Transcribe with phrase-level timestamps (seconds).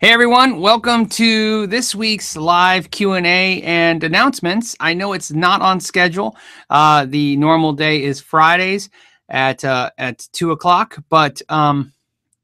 [0.00, 4.74] Hey everyone, welcome to this week's live Q&A and announcements.
[4.80, 6.36] I know it's not on schedule.
[6.68, 8.90] Uh, the normal day is Fridays
[9.28, 11.92] at uh, at two o'clock, but um,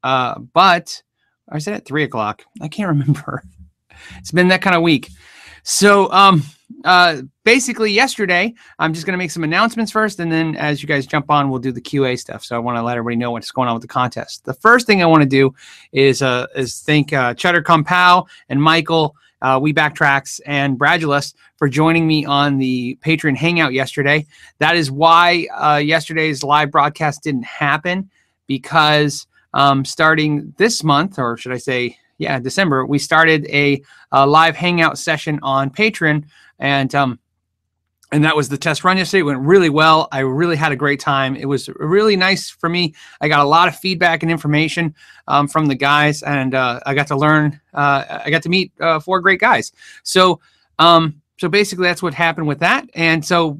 [0.01, 1.03] uh, but
[1.49, 2.41] I said at three o'clock.
[2.61, 3.43] I can't remember.
[4.17, 5.09] It's been that kind of week.
[5.63, 6.43] So um,
[6.83, 10.87] uh, basically yesterday, I'm just going to make some announcements first, and then as you
[10.87, 12.43] guys jump on, we'll do the QA stuff.
[12.43, 14.45] So I want to let everybody know what's going on with the contest.
[14.45, 15.53] The first thing I want to do
[15.91, 19.15] is uh, is thank uh, Cheddar Compow and Michael.
[19.41, 24.25] Uh, we backtracks and Bradulus for joining me on the Patreon Hangout yesterday.
[24.59, 28.09] That is why uh, yesterday's live broadcast didn't happen
[28.45, 33.81] because um, starting this month, or should I say, yeah, December, we started a,
[34.11, 36.25] a live Hangout session on Patreon
[36.61, 37.19] and um,
[38.13, 39.21] and that was the test run yesterday.
[39.21, 40.07] It went really well.
[40.11, 41.35] I really had a great time.
[41.35, 42.93] It was really nice for me.
[43.21, 44.95] I got a lot of feedback and information
[45.27, 47.59] um, from the guys, and uh, I got to learn.
[47.73, 49.71] Uh, I got to meet uh, four great guys.
[50.03, 50.41] So,
[50.77, 52.87] um, so basically, that's what happened with that.
[52.93, 53.57] And so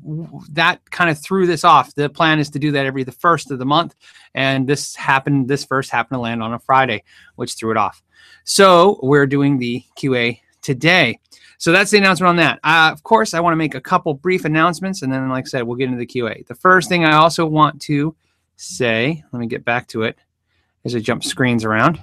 [0.51, 1.95] that kind of threw this off.
[1.95, 3.95] The plan is to do that every the first of the month,
[4.35, 5.47] and this happened.
[5.47, 7.03] This first happened to land on a Friday,
[7.37, 8.03] which threw it off.
[8.43, 11.19] So we're doing the QA today.
[11.61, 12.59] So that's the announcement on that.
[12.63, 15.47] Uh, of course, I want to make a couple brief announcements, and then, like I
[15.47, 16.43] said, we'll get into the QA.
[16.47, 18.15] The first thing I also want to
[18.55, 20.17] say, let me get back to it
[20.85, 22.01] as I jump screens around,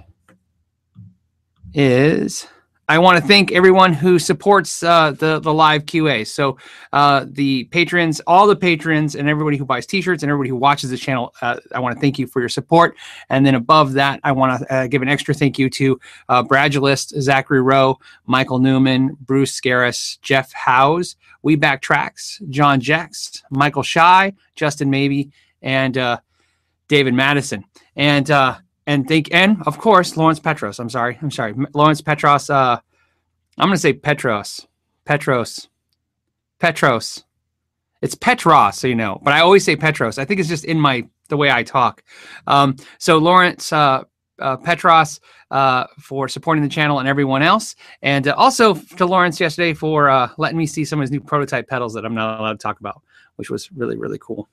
[1.75, 2.47] is
[2.91, 6.27] I want to thank everyone who supports uh, the the live QA.
[6.27, 6.57] So
[6.95, 10.89] uh, the patrons, all the patrons, and everybody who buys T-shirts and everybody who watches
[10.89, 11.35] the channel.
[11.43, 12.97] Uh, I want to thank you for your support.
[13.29, 16.01] And then above that, I want to uh, give an extra thank you to
[16.31, 23.43] uh, Bradulist, Zachary Rowe, Michael Newman, Bruce Scaris, Jeff Howes, We Back Tracks, John Jex,
[23.51, 26.21] Michael Shy, Justin Maybe, and uh,
[26.89, 27.65] David Madison.
[27.97, 28.31] And
[28.89, 30.81] and think and of course Lawrence Petros.
[30.81, 32.51] I'm sorry, I'm sorry, Lawrence Petros.
[32.51, 32.81] Uh,
[33.59, 34.67] I'm gonna say Petros,
[35.05, 35.69] Petros,
[36.59, 37.25] Petros.
[38.01, 40.19] It's Petros, so you know, but I always say Petros.
[40.19, 42.03] I think it's just in my the way I talk.
[42.47, 44.05] Um, so Lawrence uh,
[44.39, 49.39] uh, Petros uh, for supporting the channel and everyone else, and uh, also to Lawrence
[49.39, 52.41] yesterday for uh, letting me see some of his new prototype pedals that I'm not
[52.41, 53.03] allowed to talk about,
[53.37, 54.49] which was really really cool.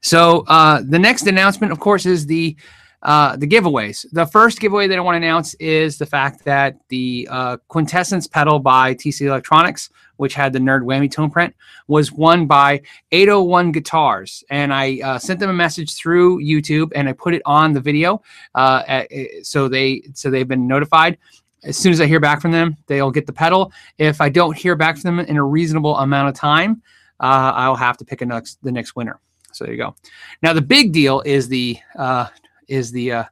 [0.00, 2.56] So uh, the next announcement, of course, is the
[3.02, 4.06] uh, the giveaways.
[4.12, 8.26] The first giveaway that I want to announce is the fact that the uh, Quintessence
[8.26, 11.54] pedal by TC Electronics, which had the Nerd Whammy tone print,
[11.86, 12.80] was won by
[13.12, 14.42] 801 Guitars.
[14.50, 17.80] And I uh, sent them a message through YouTube and I put it on the
[17.80, 18.20] video.
[18.54, 19.08] Uh, at,
[19.42, 21.18] so they so they've been notified.
[21.64, 23.72] As soon as I hear back from them, they'll get the pedal.
[23.98, 26.82] If I don't hear back from them in a reasonable amount of time,
[27.20, 29.20] uh, I'll have to pick a next, the next winner.
[29.52, 29.94] So there you go.
[30.42, 32.28] Now the big deal is the uh,
[32.68, 33.24] is the uh,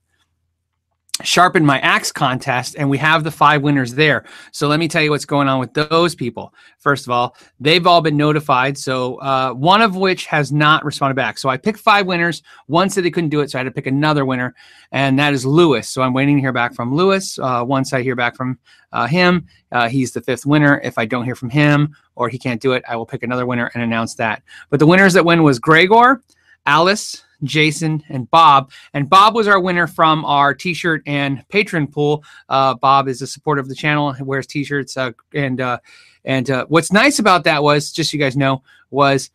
[1.22, 4.24] sharpen my axe contest and we have the five winners there.
[4.52, 6.52] So let me tell you what's going on with those people.
[6.78, 11.14] First of all they've all been notified so uh, one of which has not responded
[11.14, 11.38] back.
[11.38, 12.42] So i picked five winners.
[12.66, 14.54] One said they couldn't do it so i had to pick another winner
[14.92, 15.88] and that is lewis.
[15.88, 17.38] So i'm waiting to hear back from lewis.
[17.38, 18.58] Uh, once i hear back from
[18.92, 20.80] uh, him uh, he's the fifth winner.
[20.84, 23.46] If i don't hear from him or he can't do it i will pick another
[23.46, 24.42] winner and announce that.
[24.68, 26.22] But the winners that win was gregor
[26.66, 28.70] alice Jason, and Bob.
[28.94, 32.24] And Bob was our winner from our T-shirt and patron pool.
[32.48, 35.78] Uh, Bob is a supporter of the channel, and wears T-shirts, uh, and uh,
[36.24, 39.30] and uh, what's nice about that was, just so you guys know, was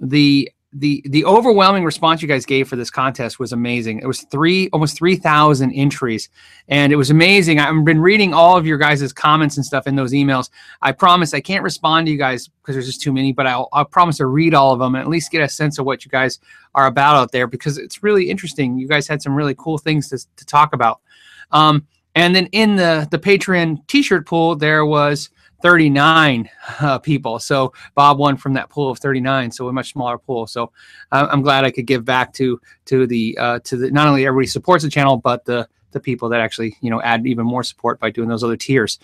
[0.00, 3.98] the the the overwhelming response you guys gave for this contest was amazing.
[4.00, 6.28] It was three almost three thousand entries,
[6.68, 7.58] and it was amazing.
[7.58, 10.50] I've been reading all of your guys' comments and stuff in those emails.
[10.82, 13.68] I promise I can't respond to you guys because there's just too many, but I'll,
[13.72, 16.04] I'll promise to read all of them and at least get a sense of what
[16.04, 16.38] you guys
[16.74, 18.78] are about out there because it's really interesting.
[18.78, 21.00] You guys had some really cool things to to talk about.
[21.52, 25.30] Um, and then in the the Patreon T-shirt pool, there was
[25.62, 26.48] 39
[26.80, 27.38] uh, people.
[27.38, 30.46] So Bob won from that pool of 39, so a much smaller pool.
[30.46, 30.72] So
[31.12, 34.26] uh, I'm glad I could give back to to the uh, to the not only
[34.26, 37.62] everybody supports the channel, but the the people that actually you know add even more
[37.62, 38.98] support by doing those other tiers.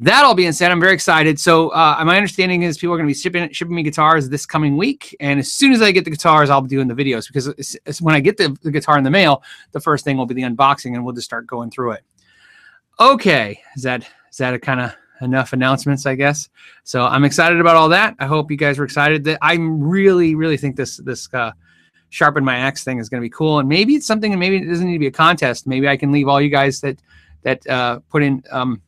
[0.00, 1.38] That all being said, I'm very excited.
[1.38, 4.44] So uh, my understanding is people are going to be shipping shipping me guitars this
[4.44, 7.28] coming week, and as soon as I get the guitars, I'll be doing the videos
[7.28, 10.16] because it's, it's when I get the, the guitar in the mail, the first thing
[10.16, 12.04] will be the unboxing, and we'll just start going through it.
[12.98, 14.92] Okay, is that is that a kind of
[15.22, 16.48] enough announcements, I guess.
[16.84, 18.14] So I'm excited about all that.
[18.18, 19.24] I hope you guys are excited.
[19.24, 21.52] That I really, really think this this uh,
[22.10, 23.58] sharpen my axe thing is going to be cool.
[23.58, 25.66] And maybe it's something, and maybe it doesn't need to be a contest.
[25.66, 27.00] Maybe I can leave all you guys that
[27.42, 28.82] that uh, put in um,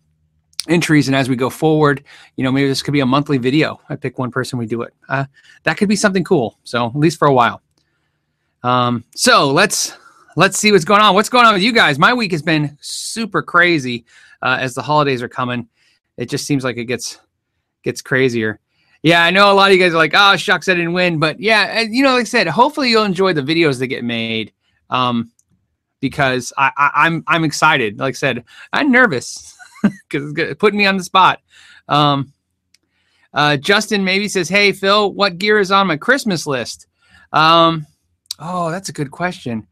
[0.68, 2.04] entries, and as we go forward,
[2.36, 3.80] you know, maybe this could be a monthly video.
[3.88, 4.92] I pick one person, we do it.
[5.08, 5.24] Uh,
[5.62, 6.58] that could be something cool.
[6.64, 7.62] So at least for a while.
[8.62, 9.96] Um, so let's
[10.36, 11.14] let's see what's going on.
[11.14, 11.98] What's going on with you guys?
[11.98, 14.04] My week has been super crazy.
[14.44, 15.68] uh, as the holidays are coming.
[16.16, 17.18] It just seems like it gets
[17.82, 18.60] gets crazier.
[19.02, 21.18] Yeah, I know a lot of you guys are like, "Oh, shucks, I didn't win,"
[21.18, 24.52] but yeah, you know, like I said, hopefully you'll enjoy the videos that get made,
[24.88, 25.30] um,
[26.00, 27.98] because I, I, I'm I'm excited.
[27.98, 31.40] Like I said, I'm nervous because it's putting me on the spot.
[31.88, 32.32] Um,
[33.34, 36.86] uh, Justin maybe says, "Hey Phil, what gear is on my Christmas list?"
[37.32, 37.86] Um,
[38.38, 39.66] oh, that's a good question.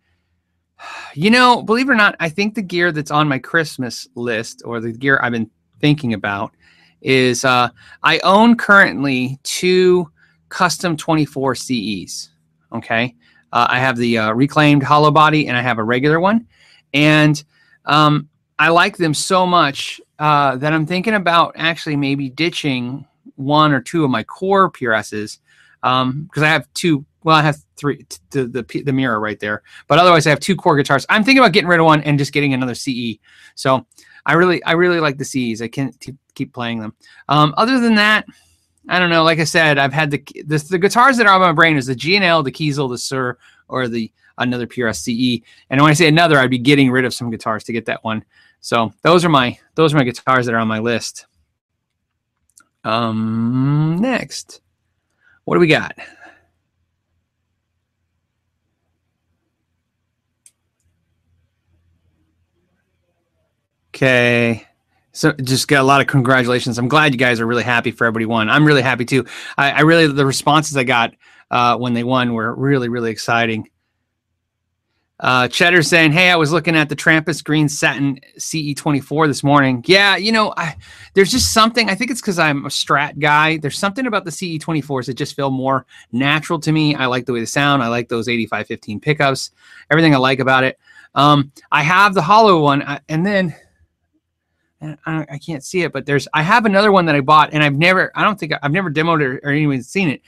[1.14, 4.62] You know, believe it or not, I think the gear that's on my Christmas list
[4.64, 5.50] or the gear I've been
[5.82, 6.55] thinking about
[7.02, 7.69] is uh,
[8.02, 10.11] I own currently two
[10.49, 12.31] custom 24 CEs.
[12.73, 13.14] Okay.
[13.52, 16.46] Uh, I have the uh, reclaimed hollow body and I have a regular one.
[16.94, 17.43] And
[17.84, 23.06] um, I like them so much uh, that I'm thinking about actually maybe ditching
[23.37, 25.38] one or two of my core PRSs
[25.81, 27.05] because um, I have two.
[27.25, 28.06] Well, I have three.
[28.31, 31.05] The, the the mirror right there, but otherwise I have two core guitars.
[31.08, 33.19] I'm thinking about getting rid of one and just getting another CE.
[33.56, 33.87] So
[34.24, 35.62] I really I really like the CEs.
[35.62, 36.94] I can't t- keep playing them.
[37.28, 38.26] Um, other than that,
[38.88, 39.24] I don't know.
[39.24, 41.86] Like I said, I've had the the, the guitars that are on my brain is
[41.86, 43.36] the G&L, the Kiesel, the Suhr,
[43.69, 45.44] or the another PRS CE.
[45.70, 48.04] And when I say another, I'd be getting rid of some guitars to get that
[48.04, 48.24] one.
[48.60, 51.26] So those are my those are my guitars that are on my list.
[52.84, 54.60] Um, next,
[55.44, 55.96] what do we got?
[63.94, 64.66] Okay.
[65.12, 66.78] So just got a lot of congratulations.
[66.78, 68.48] I'm glad you guys are really happy for everybody won.
[68.48, 69.26] I'm really happy too.
[69.58, 71.14] I, I really the responses I got
[71.50, 73.68] uh, when they won were really really exciting.
[75.20, 79.84] Uh, Cheddar saying, "Hey, I was looking at the Trampas Green Satin CE24 this morning.
[79.86, 80.76] Yeah, you know, I,
[81.14, 81.88] there's just something.
[81.90, 83.58] I think it's because I'm a Strat guy.
[83.58, 86.96] There's something about the CE24s that just feel more natural to me.
[86.96, 87.84] I like the way they sound.
[87.84, 89.50] I like those 8515 pickups.
[89.90, 90.78] Everything I like about it.
[91.14, 93.54] Um, I have the hollow one, and then
[94.82, 97.62] I, I, can't see it, but there's I have another one that I bought, and
[97.62, 100.23] I've never I don't think I've never demoed it or, or anyone's seen it.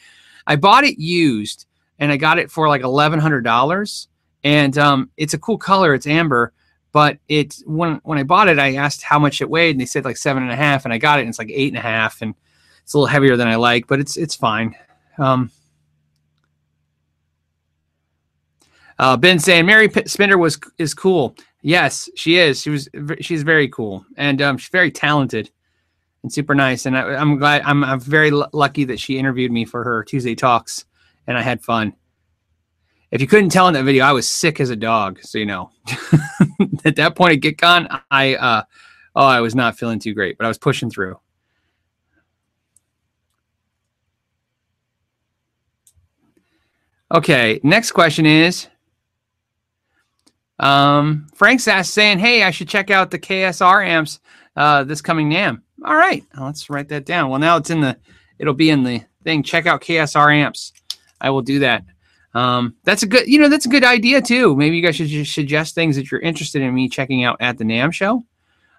[0.47, 1.67] I bought it used,
[1.99, 4.09] and I got it for like eleven hundred dollars,
[4.45, 5.95] and um, it's a cool color.
[5.95, 6.53] It's amber,
[6.93, 9.87] but it's when when I bought it, I asked how much it weighed, and they
[9.87, 11.79] said like seven and a half, and I got it, and it's like eight and
[11.79, 12.35] a half, and
[12.83, 14.77] it's a little heavier than I like, but it's it's fine.
[15.19, 15.51] Um,
[18.99, 21.37] uh, ben saying Mary P- Spender was is cool.
[21.67, 22.61] Yes, she is.
[22.61, 22.91] She was.
[23.21, 25.51] She's very cool, and um, she's very talented
[26.23, 26.85] and super nice.
[26.85, 27.63] And I, am glad.
[27.63, 30.85] I'm, I'm very l- lucky that she interviewed me for her Tuesday talks,
[31.27, 31.95] and I had fun.
[33.11, 35.23] If you couldn't tell in that video, I was sick as a dog.
[35.23, 35.71] So you know,
[36.85, 38.63] at that point at GitCon, I uh,
[39.17, 41.19] oh, I was not feeling too great, but I was pushing through.
[47.11, 48.69] Okay, next question is
[50.59, 54.21] um, Frank's asked saying, "Hey, I should check out the KSR amps
[54.57, 57.31] uh, this coming NAMM." All right, let's write that down.
[57.31, 57.99] Well, now it's in the,
[58.39, 59.43] it'll be in the thing.
[59.43, 60.73] Check out KSR amps.
[61.21, 61.85] I will do that.
[62.35, 64.57] Um, that's a good, you know, that's a good idea too.
[64.57, 67.59] Maybe you guys should just suggest things that you're interested in me checking out at
[67.59, 68.25] the NAMM show.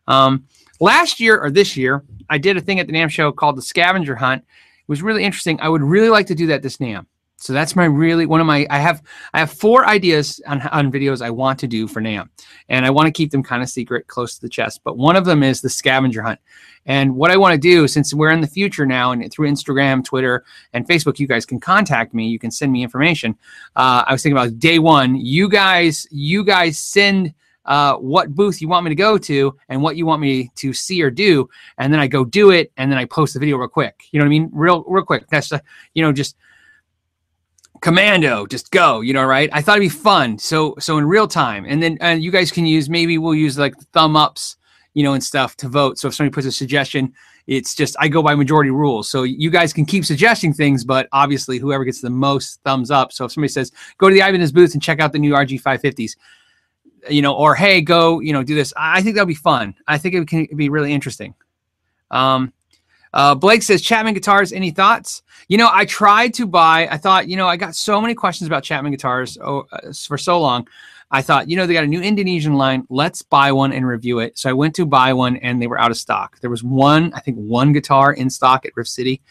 [0.07, 0.45] Um,
[0.80, 3.62] last year or this year, I did a thing at the NAMM show called the
[3.62, 4.44] Scavenger Hunt.
[4.44, 5.60] It was really interesting.
[5.62, 7.06] I would really like to do that this NAMM.
[7.45, 9.03] So that's my really one of my I have
[9.33, 12.27] I have four ideas on, on videos I want to do for NAMM.
[12.69, 14.81] And I want to keep them kind of secret close to the chest.
[14.83, 16.40] But one of them is the scavenger hunt.
[16.87, 20.04] And what I want to do, since we're in the future now, and through Instagram,
[20.04, 22.28] Twitter, and Facebook, you guys can contact me.
[22.28, 23.35] You can send me information.
[23.75, 25.16] Uh, I was thinking about day one.
[25.16, 27.31] You guys, you guys send
[27.66, 30.73] uh, what booth you want me to go to and what you want me to
[30.73, 31.47] see or do,
[31.78, 34.04] and then I go do it, and then I post the video real quick.
[34.11, 34.49] You know what I mean?
[34.52, 35.28] Real, real quick.
[35.30, 35.59] That's uh,
[35.94, 36.35] you know just
[37.85, 39.47] commando just go you know right?
[39.54, 41.65] I thought it'd be fun so so in real time.
[41.68, 44.57] And then and you guys can use maybe we'll use like thumb ups
[44.95, 45.99] you know and stuff to vote.
[45.99, 47.13] So if somebody puts a suggestion
[47.45, 49.07] it's just i go by majority rules.
[49.07, 53.13] So you guys can keep suggesting things but obviously whoever gets the most thumbs up.
[53.13, 55.61] So if somebody says go to the ibanez booth and check out the new rg
[55.61, 56.13] 550s
[57.07, 59.75] you know or hey go you know do this i think that'll be fun.
[59.87, 61.35] I think it can be really interesting.
[62.09, 62.51] Um
[63.16, 65.24] uh, Blake says, Chapman guitars, any thoughts?
[65.48, 68.48] You know, I tried to buy, I thought, you know, I got so many questions
[68.48, 70.68] about Chapman guitars oh, uh, for so long.
[71.12, 72.86] I thought, you know, they got a new Indonesian line.
[72.90, 74.38] Let's buy one and review it.
[74.38, 76.40] So I went to buy one and they were out of stock.
[76.42, 79.22] There was one, I think, one guitar in stock at Riff City.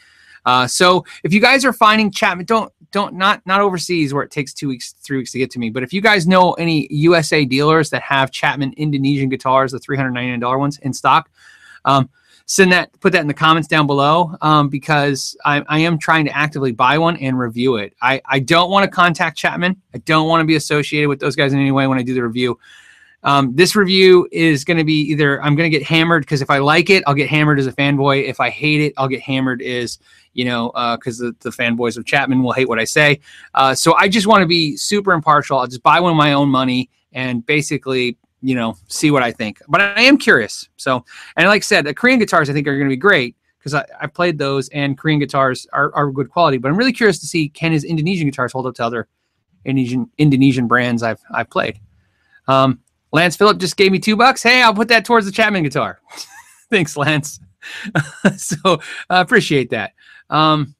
[0.47, 4.31] Uh, so if you guys are finding Chapman, don't don't not not overseas where it
[4.31, 5.69] takes two weeks, three weeks to get to me.
[5.69, 9.97] But if you guys know any USA dealers that have Chapman Indonesian guitars, the three
[9.97, 11.31] hundred ninety nine dollar ones in stock,
[11.87, 12.09] um,
[12.47, 16.27] send that put that in the comments down below um, because I, I, am trying
[16.27, 19.99] to actively buy one and review it i, I don't want to contact chapman i
[19.99, 22.23] don't want to be associated with those guys in any way when i do the
[22.23, 22.59] review
[23.25, 26.51] Um, this review is going to be either I'm going to get hammered because if
[26.51, 28.29] I like it, I'll get hammered as a fanboy.
[28.29, 29.99] If I hate it, I'll get hammered as
[30.35, 33.21] you know because uh, the, the fanboys of Chapman will hate what I say.
[33.55, 35.59] Uh, so I just want to be super impartial.
[35.59, 39.33] I'll just buy one of my own money and basically you know see what I
[39.33, 39.61] think.
[39.69, 40.69] But I am curious.
[40.77, 41.05] So
[41.37, 43.75] and like I said, the Korean guitars I think are going to be great because
[43.75, 46.59] I, I played those and Korean guitars are, are good quality.
[46.59, 49.09] But I'm really curious to see can his Indonesian guitars hold up to other
[49.65, 51.81] Indonesian Indonesian brands I've I've played.
[52.47, 52.81] Um,
[53.13, 54.43] Lance Phillip just gave me two bucks.
[54.43, 56.01] Hey, I'll put that towards the Chapman guitar.
[56.71, 57.41] Thanks, Lance.
[58.37, 59.93] so I uh, appreciate that.
[60.29, 60.75] Um,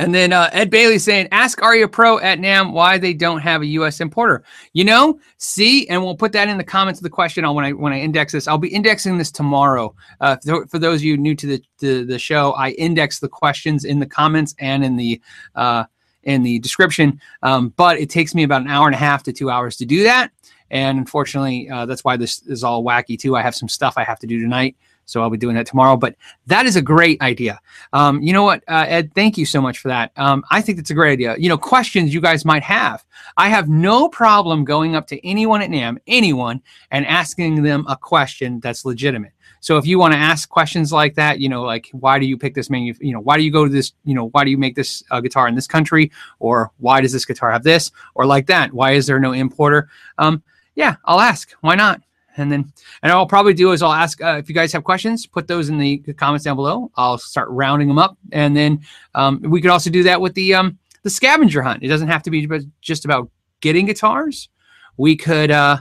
[0.00, 3.60] and then uh, Ed Bailey saying, ask Aria Pro at NAMM why they don't have
[3.60, 4.00] a U.S.
[4.00, 4.42] importer.
[4.72, 7.66] You know, see, and we'll put that in the comments of the question on when
[7.66, 8.48] I when I index this.
[8.48, 9.94] I'll be indexing this tomorrow.
[10.22, 10.38] Uh,
[10.68, 13.98] for those of you new to the to the show, I index the questions in
[13.98, 15.20] the comments and in the
[15.54, 15.84] uh,
[16.22, 17.20] in the description.
[17.42, 19.84] Um, but it takes me about an hour and a half to two hours to
[19.84, 20.30] do that.
[20.70, 23.36] And unfortunately, uh, that's why this is all wacky too.
[23.36, 24.76] I have some stuff I have to do tonight.
[25.10, 25.96] So I'll be doing that tomorrow.
[25.96, 26.14] But
[26.46, 27.60] that is a great idea.
[27.92, 29.12] Um, you know what, uh, Ed?
[29.14, 30.12] Thank you so much for that.
[30.16, 31.36] Um, I think it's a great idea.
[31.38, 33.04] You know, questions you guys might have.
[33.36, 37.96] I have no problem going up to anyone at NAMM, anyone, and asking them a
[37.96, 39.32] question that's legitimate.
[39.60, 42.38] So if you want to ask questions like that, you know, like why do you
[42.38, 42.94] pick this menu?
[43.00, 43.92] You know, why do you go to this?
[44.04, 46.10] You know, why do you make this uh, guitar in this country?
[46.38, 47.90] Or why does this guitar have this?
[48.14, 48.72] Or like that?
[48.72, 49.90] Why is there no importer?
[50.16, 50.42] Um,
[50.76, 51.52] yeah, I'll ask.
[51.60, 52.00] Why not?
[52.40, 55.26] And then, and I'll probably do is I'll ask uh, if you guys have questions,
[55.26, 56.90] put those in the comments down below.
[56.96, 58.80] I'll start rounding them up, and then
[59.14, 61.82] um, we could also do that with the um, the scavenger hunt.
[61.82, 62.48] It doesn't have to be
[62.80, 63.30] just about
[63.60, 64.48] getting guitars.
[64.96, 65.78] We could uh,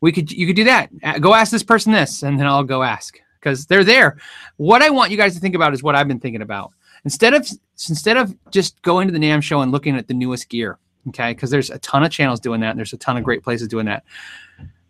[0.00, 0.90] we could you could do that.
[1.20, 4.18] Go ask this person this, and then I'll go ask because they're there.
[4.56, 6.72] What I want you guys to think about is what I've been thinking about.
[7.04, 7.48] Instead of
[7.88, 11.32] instead of just going to the NAMM show and looking at the newest gear, okay?
[11.32, 13.68] Because there's a ton of channels doing that, and there's a ton of great places
[13.68, 14.04] doing that.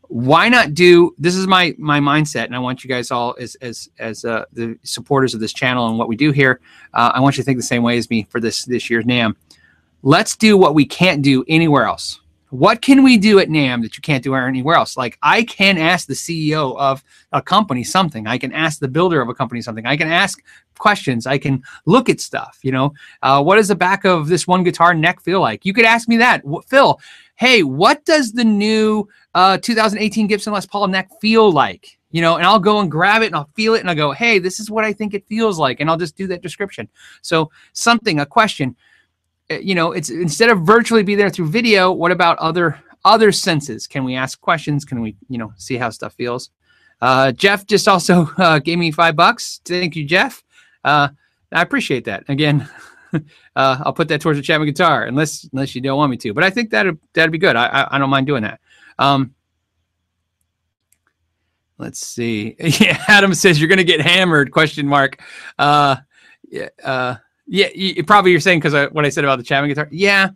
[0.09, 1.15] Why not do?
[1.19, 4.45] This is my my mindset, and I want you guys all as as as uh,
[4.53, 6.61] the supporters of this channel and what we do here.
[6.95, 9.05] Uh, I want you to think the same way as me for this this year's
[9.05, 9.35] NAMM
[10.03, 12.21] Let's do what we can't do anywhere else.
[12.51, 14.97] What can we do at NAMM that you can't do anywhere else?
[14.97, 18.29] Like I can ask the CEO of a company something.
[18.29, 19.85] I can ask the builder of a company something.
[19.85, 20.41] I can ask
[20.79, 21.27] questions.
[21.27, 22.61] I can look at stuff.
[22.63, 25.67] You know, uh, what does the back of this one guitar neck feel like?
[25.67, 27.01] You could ask me that, Phil.
[27.35, 31.99] Hey, what does the new uh, 2018 Gibson Les Paul neck feel like?
[32.11, 34.11] You know, and I'll go and grab it and I'll feel it and I'll go,
[34.11, 36.88] hey, this is what I think it feels like, and I'll just do that description.
[37.21, 38.75] So something, a question
[39.50, 43.31] Eh, you know, it's instead of virtually be there through video, what about other other
[43.33, 43.87] senses?
[43.87, 44.85] Can we ask questions?
[44.85, 46.50] Can we, you know, see how stuff feels?
[47.00, 49.61] Uh, Jeff just also uh, gave me five bucks.
[49.64, 50.43] Thank you, Jeff.
[50.85, 51.09] Uh,
[51.52, 52.25] I appreciate that.
[52.28, 52.69] Again,
[53.12, 53.21] uh,
[53.55, 56.35] I'll put that towards the Chapman guitar, unless unless you don't want me to.
[56.35, 57.57] But I think that that'd be good.
[57.57, 58.61] I, I, I don't mind doing that.
[58.99, 59.35] Um,
[61.79, 62.57] let's see.
[62.81, 64.50] Yeah, Adam says you're going to get hammered?
[64.50, 65.21] Question mark.
[65.59, 65.97] Uh,
[66.49, 66.69] yeah.
[66.83, 69.88] Uh, yeah, you, probably you're saying because what I said about the Chapman guitar.
[69.93, 70.31] Yeah,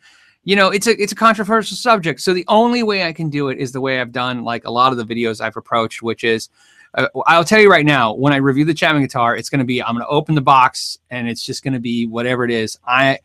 [0.44, 2.20] you know, it's a it's a controversial subject.
[2.20, 4.70] So the only way I can do it is the way I've done like a
[4.70, 6.48] lot of the videos I've approached, which is
[6.94, 9.64] uh, I'll tell you right now, when I review the Chapman guitar, it's going to
[9.64, 12.50] be I'm going to open the box and it's just going to be whatever it
[12.50, 12.78] is.
[12.86, 13.18] I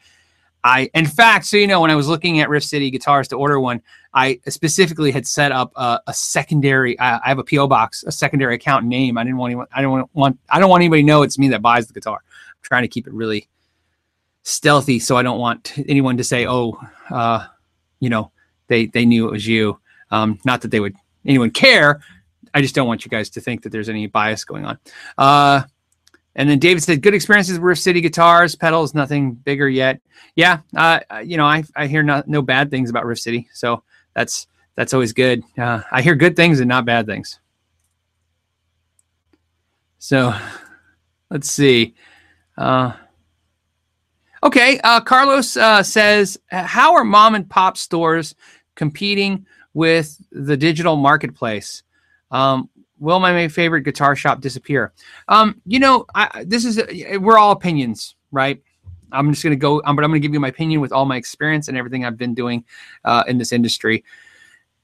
[0.65, 3.35] I in fact, so you know, when I was looking at Riff City guitars to
[3.35, 3.83] order one,
[4.15, 6.99] I specifically had set up a, a secondary.
[6.99, 9.15] I, I have a PO box, a secondary account name.
[9.15, 9.67] I didn't want anyone.
[9.71, 10.39] I don't want.
[10.49, 12.15] I don't want anybody to know it's me that buys the guitar.
[12.15, 13.47] I'm trying to keep it really
[14.41, 16.79] stealthy, so I don't want anyone to say, "Oh,
[17.11, 17.45] uh,
[17.99, 18.31] you know,
[18.67, 19.79] they they knew it was you."
[20.09, 20.95] Um, not that they would
[21.27, 22.01] anyone care.
[22.55, 24.79] I just don't want you guys to think that there's any bias going on.
[25.15, 25.61] Uh,
[26.35, 30.01] and then David said, "Good experiences with City guitars, pedals, nothing bigger yet."
[30.35, 33.83] Yeah, uh, you know, I I hear no, no bad things about Riff City, so
[34.13, 35.43] that's that's always good.
[35.57, 37.39] Uh, I hear good things and not bad things.
[39.99, 40.35] So,
[41.29, 41.95] let's see.
[42.57, 42.93] Uh,
[44.45, 48.35] Okay, uh, Carlos uh, says, how are mom and pop stores
[48.75, 51.81] competing with the digital marketplace?
[52.29, 54.93] Um, will my favorite guitar shop disappear?
[55.27, 56.81] Um, you know, I, this is
[57.19, 58.61] we're all opinions, right?
[59.11, 61.17] I'm just gonna go, um, but I'm gonna give you my opinion with all my
[61.17, 62.63] experience and everything I've been doing
[63.03, 64.03] uh, in this industry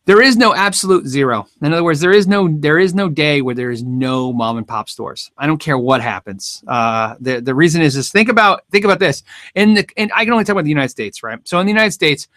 [0.05, 1.47] there is no absolute zero.
[1.61, 4.57] In other words, there is no there is no day where there is no mom
[4.57, 5.31] and pop stores.
[5.37, 6.63] I don't care what happens.
[6.67, 9.23] Uh, the the reason is is think about think about this.
[9.53, 11.39] In the and I can only talk about the United States, right?
[11.47, 12.27] So in the United States,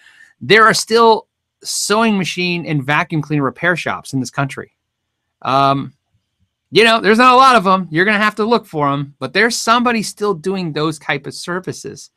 [0.40, 1.26] there are still
[1.62, 4.72] sewing machine and vacuum cleaner repair shops in this country.
[5.44, 5.92] Um,
[6.70, 7.86] you know, there's not a lot of them.
[7.90, 11.34] You're gonna have to look for them, but there's somebody still doing those type of
[11.34, 12.10] services.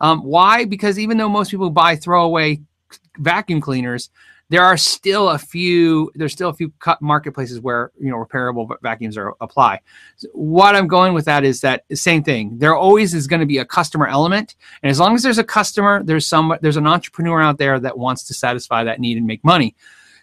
[0.00, 0.64] Um, why?
[0.64, 2.60] Because even though most people buy throwaway
[3.18, 4.10] vacuum cleaners,
[4.52, 9.16] there are still a few there's still a few marketplaces where you know repairable vacuums
[9.16, 9.80] are apply
[10.16, 13.46] so what i'm going with that is that same thing there always is going to
[13.46, 16.86] be a customer element and as long as there's a customer there's some there's an
[16.86, 19.74] entrepreneur out there that wants to satisfy that need and make money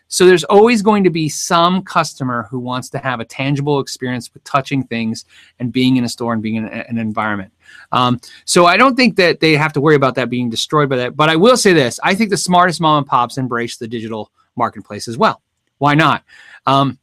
[0.09, 4.33] so there's always going to be some customer who wants to have a tangible experience
[4.33, 5.25] with touching things
[5.59, 7.53] and being in a store and being in an environment.
[7.91, 10.97] Um, so I don't think that they have to worry about that being destroyed by
[10.97, 11.15] that.
[11.15, 14.31] But I will say this: I think the smartest mom and pops embrace the digital
[14.55, 15.43] marketplace as well.
[15.77, 16.23] Why not?
[16.65, 16.97] Um,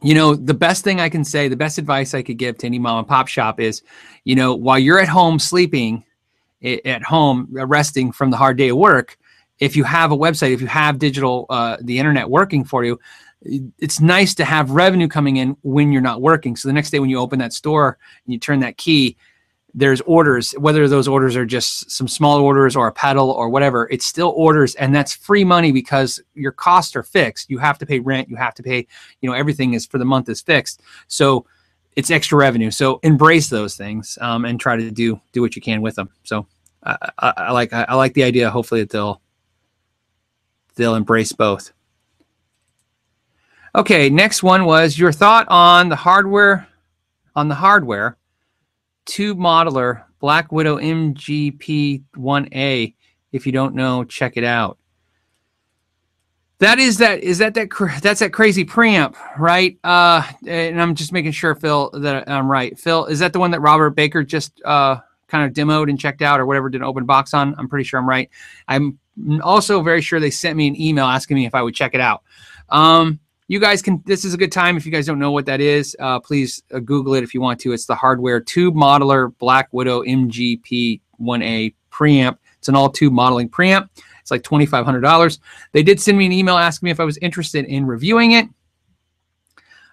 [0.00, 2.66] you know, the best thing I can say, the best advice I could give to
[2.66, 3.82] any mom and pop shop is,
[4.24, 6.02] you know, while you're at home sleeping,
[6.64, 9.18] at home resting from the hard day of work
[9.58, 12.98] if you have a website, if you have digital, uh, the internet working for you,
[13.78, 16.56] it's nice to have revenue coming in when you're not working.
[16.56, 19.16] So the next day when you open that store and you turn that key,
[19.74, 23.88] there's orders, whether those orders are just some small orders or a pedal or whatever,
[23.90, 27.48] it's still orders and that's free money because your costs are fixed.
[27.48, 28.86] You have to pay rent, you have to pay,
[29.20, 30.82] you know, everything is for the month is fixed.
[31.06, 31.46] So
[31.96, 32.70] it's extra revenue.
[32.70, 36.10] So embrace those things um, and try to do do what you can with them.
[36.24, 36.46] So
[36.82, 38.50] I, I, I like I, I like the idea.
[38.50, 39.21] Hopefully that they'll
[40.82, 41.72] they'll embrace both.
[43.74, 46.68] Okay, next one was your thought on the hardware
[47.34, 48.18] on the hardware
[49.06, 52.94] tube modeler Black Widow MGP1A.
[53.32, 54.76] If you don't know, check it out.
[56.58, 57.70] That is that is that that
[58.02, 59.78] that's that crazy preamp, right?
[59.82, 62.78] Uh, and I'm just making sure, Phil, that I'm right.
[62.78, 66.22] Phil, is that the one that Robert Baker just uh, kind of demoed and checked
[66.22, 67.56] out, or whatever, did an open box on?
[67.58, 68.30] I'm pretty sure I'm right.
[68.68, 69.00] I'm
[69.42, 72.00] also very sure they sent me an email asking me if I would check it
[72.00, 72.22] out.
[72.68, 74.76] Um, you guys can, this is a good time.
[74.76, 77.40] If you guys don't know what that is, uh, please uh, Google it if you
[77.40, 77.72] want to.
[77.72, 82.38] It's the hardware tube modeler Black Widow MGP 1A preamp.
[82.58, 83.88] It's an all tube modeling preamp.
[84.20, 85.38] It's like $2,500.
[85.72, 88.48] They did send me an email asking me if I was interested in reviewing it.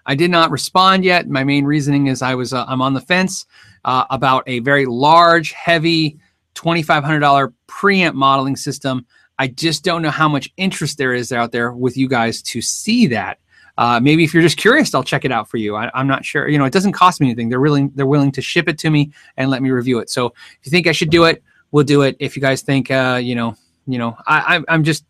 [0.06, 1.28] I did not respond yet.
[1.28, 3.46] My main reasoning is I was uh, I'm on the fence
[3.84, 6.18] uh, about a very large, heavy
[6.54, 9.06] $2,500 preamp modeling system.
[9.38, 12.60] I just don't know how much interest there is out there with you guys to
[12.60, 13.38] see that.
[13.78, 15.74] Uh, maybe if you're just curious, I'll check it out for you.
[15.74, 16.48] I, am not sure.
[16.48, 17.48] You know, it doesn't cost me anything.
[17.48, 20.10] They're willing they're willing to ship it to me and let me review it.
[20.10, 22.16] So if you think I should do it, we'll do it.
[22.18, 25.06] If you guys think, uh, you know, you know, I, I I'm just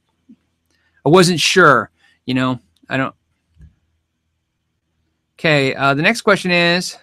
[1.05, 1.90] I wasn't sure.
[2.26, 3.14] You know, I don't.
[5.37, 5.74] Okay.
[5.74, 6.96] Uh, the next question is.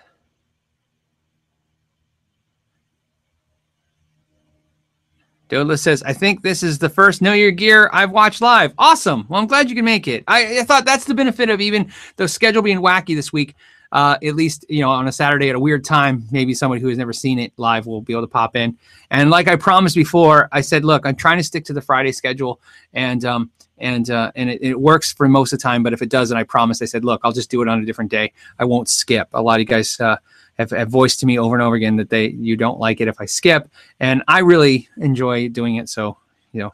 [5.50, 8.74] Dola says, I think this is the first Know Your Gear I've watched live.
[8.78, 9.26] Awesome.
[9.30, 10.24] Well, I'm glad you can make it.
[10.28, 13.56] I, I thought that's the benefit of even the schedule being wacky this week.
[13.94, 16.90] Uh, at least, you know, on a Saturday at a weird time, maybe somebody who
[16.90, 18.78] has never seen it live will be able to pop in.
[19.12, 22.12] And like I promised before, I said, look, I'm trying to stick to the Friday
[22.12, 22.60] schedule
[22.92, 25.84] and, um, and, uh, and it, it works for most of the time.
[25.84, 27.86] But if it doesn't, I promise, I said, look, I'll just do it on a
[27.86, 28.34] different day.
[28.60, 29.30] I won't skip.
[29.32, 30.18] A lot of you guys, uh,
[30.58, 33.08] have, have voiced to me over and over again that they you don't like it
[33.08, 35.90] if I skip, and I really enjoy doing it.
[35.90, 36.18] So
[36.52, 36.74] you know,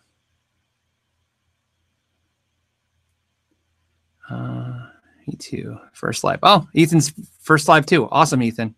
[4.30, 4.88] uh,
[5.28, 5.78] me too.
[5.94, 6.40] First live.
[6.44, 8.08] Oh, Ethan's first live too.
[8.10, 8.76] Awesome, Ethan.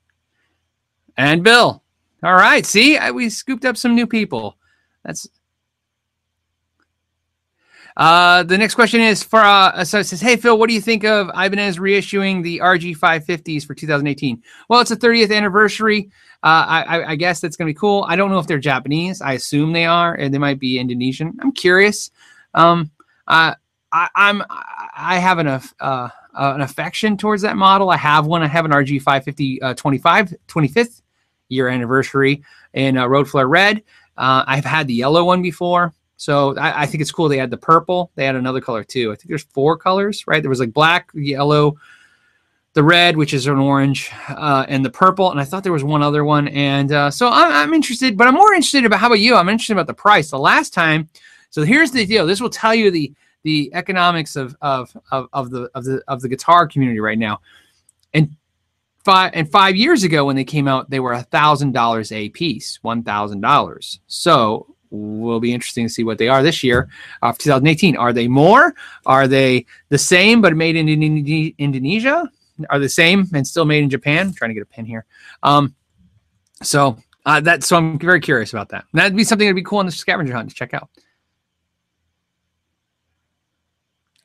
[1.18, 1.82] And Bill.
[2.24, 2.66] All right.
[2.66, 4.58] See, I, we scooped up some new people.
[5.04, 5.28] That's
[7.98, 10.82] uh, the next question is for uh, so it says, "Hey Phil, what do you
[10.82, 16.10] think of Ibanez reissuing the RG 550s for 2018?" Well, it's a 30th anniversary.
[16.44, 18.06] Uh, I, I, guess that's gonna be cool.
[18.08, 19.22] I don't know if they're Japanese.
[19.22, 21.36] I assume they are, and they might be Indonesian.
[21.42, 22.12] I'm curious.
[22.54, 22.92] Um,
[23.28, 23.56] uh,
[23.92, 24.44] I, I'm
[24.96, 27.90] I have an uh, an affection towards that model.
[27.90, 28.44] I have one.
[28.44, 31.02] I have an RG 550 uh, 25 25th
[31.48, 33.84] year anniversary in uh, Road Flare Red.
[34.18, 35.94] Uh, I've had the yellow one before.
[36.18, 37.28] So I, I, think it's cool.
[37.28, 38.12] They had the purple.
[38.16, 39.12] They had another color too.
[39.12, 40.42] I think there's four colors, right?
[40.42, 41.78] There was like black, yellow,
[42.74, 45.32] the red, which is an orange, uh, and the purple.
[45.32, 46.48] And I thought there was one other one.
[46.50, 49.36] And uh, so I'm, I'm, interested, but I'm more interested about how about you?
[49.36, 50.30] I'm interested about the price.
[50.30, 51.10] The last time,
[51.50, 52.26] so here's the deal.
[52.26, 56.22] This will tell you the the economics of of of, of the of the of
[56.22, 57.40] the guitar community right now.
[58.14, 58.36] And
[59.06, 62.30] five and five years ago when they came out, they were a thousand dollars a
[62.30, 64.02] piece, one thousand dollars.
[64.08, 66.90] So will be interesting to see what they are this year
[67.22, 67.98] of 2018.
[67.98, 68.74] Are they more?
[69.06, 70.88] Are they the same but made in
[71.58, 72.30] Indonesia?
[72.70, 74.28] Are the same and still made in Japan?
[74.28, 75.06] I'm trying to get a pin here.
[75.44, 75.76] Um,
[76.64, 78.86] so uh, that so I'm very curious about that.
[78.94, 80.90] That'd be something that'd be cool on the scavenger hunt to check out.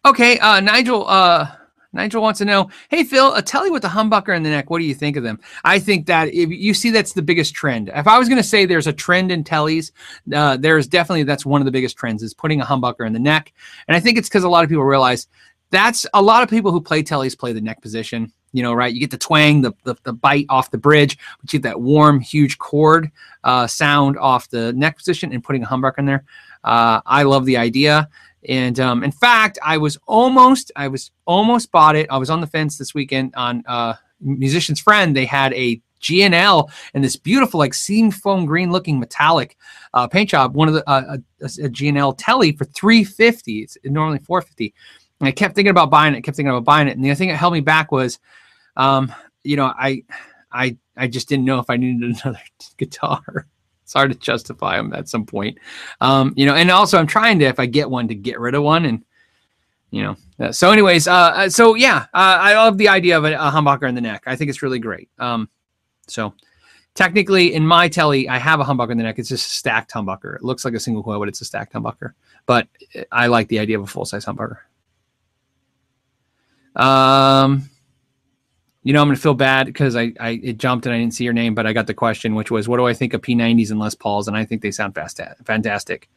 [0.05, 1.07] Okay, uh, Nigel.
[1.07, 1.51] Uh,
[1.93, 4.71] Nigel wants to know, hey Phil, a telly with a humbucker in the neck.
[4.71, 5.41] What do you think of them?
[5.65, 7.91] I think that if you see that's the biggest trend.
[7.95, 9.93] If I was going to say there's a trend in tellies,
[10.33, 13.19] uh, there's definitely that's one of the biggest trends is putting a humbucker in the
[13.19, 13.53] neck.
[13.89, 15.27] And I think it's because a lot of people realize
[15.71, 18.33] that's a lot of people who play tellies play the neck position.
[18.53, 18.93] You know, right?
[18.93, 21.81] You get the twang, the the, the bite off the bridge, but you get that
[21.81, 23.11] warm, huge chord
[23.45, 26.25] uh, sound off the neck position, and putting a humbucker in there.
[26.65, 28.09] Uh, I love the idea.
[28.49, 32.07] And um, in fact, I was almost, I was almost bought it.
[32.11, 35.15] I was on the fence this weekend on uh, Musician's Friend.
[35.15, 39.57] They had a G&L and this beautiful, like seam foam green looking metallic
[39.93, 40.55] uh, paint job.
[40.55, 43.59] One of the uh, a, a G&L Telly for 350.
[43.59, 44.75] It's normally 450.
[45.21, 46.23] And I kept thinking about buying it.
[46.23, 46.97] Kept thinking about buying it.
[46.97, 48.19] And the thing that held me back was,
[48.77, 49.13] um,
[49.45, 50.05] you know, I,
[50.51, 52.41] I, I just didn't know if I needed another
[52.79, 53.47] guitar
[53.91, 55.59] it's hard to justify them at some point.
[56.01, 58.55] Um, you know, and also I'm trying to, if I get one, to get rid
[58.55, 59.05] of one, and
[59.91, 60.17] you know.
[60.39, 63.51] Uh, so, anyways, uh, uh so yeah, uh, I love the idea of a, a,
[63.51, 64.23] humbucker in the neck.
[64.27, 65.09] I think it's really great.
[65.19, 65.49] Um,
[66.07, 66.35] so,
[66.95, 69.19] technically, in my telly, I have a humbucker in the neck.
[69.19, 70.37] It's just a stacked humbucker.
[70.37, 72.13] It looks like a single coil, but it's a stacked humbucker.
[72.47, 72.69] But
[73.11, 74.59] I like the idea of a full size humbucker.
[76.77, 77.69] Um,
[78.83, 81.15] you know, I'm going to feel bad because I, I it jumped and I didn't
[81.15, 83.21] see your name, but I got the question, which was, what do I think of
[83.21, 84.27] P90s and Les Pauls?
[84.27, 86.09] And I think they sound fast, fantastic.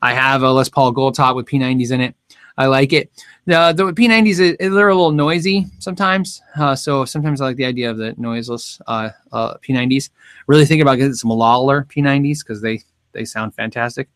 [0.00, 2.14] I have a Les Paul Gold Top with P90s in it.
[2.56, 3.10] I like it.
[3.46, 6.40] The, the P90s, they're a little noisy sometimes.
[6.56, 10.10] Uh, so sometimes I like the idea of the noiseless uh, uh, P90s.
[10.46, 14.08] Really think about getting some Lollar P90s because they, they sound fantastic.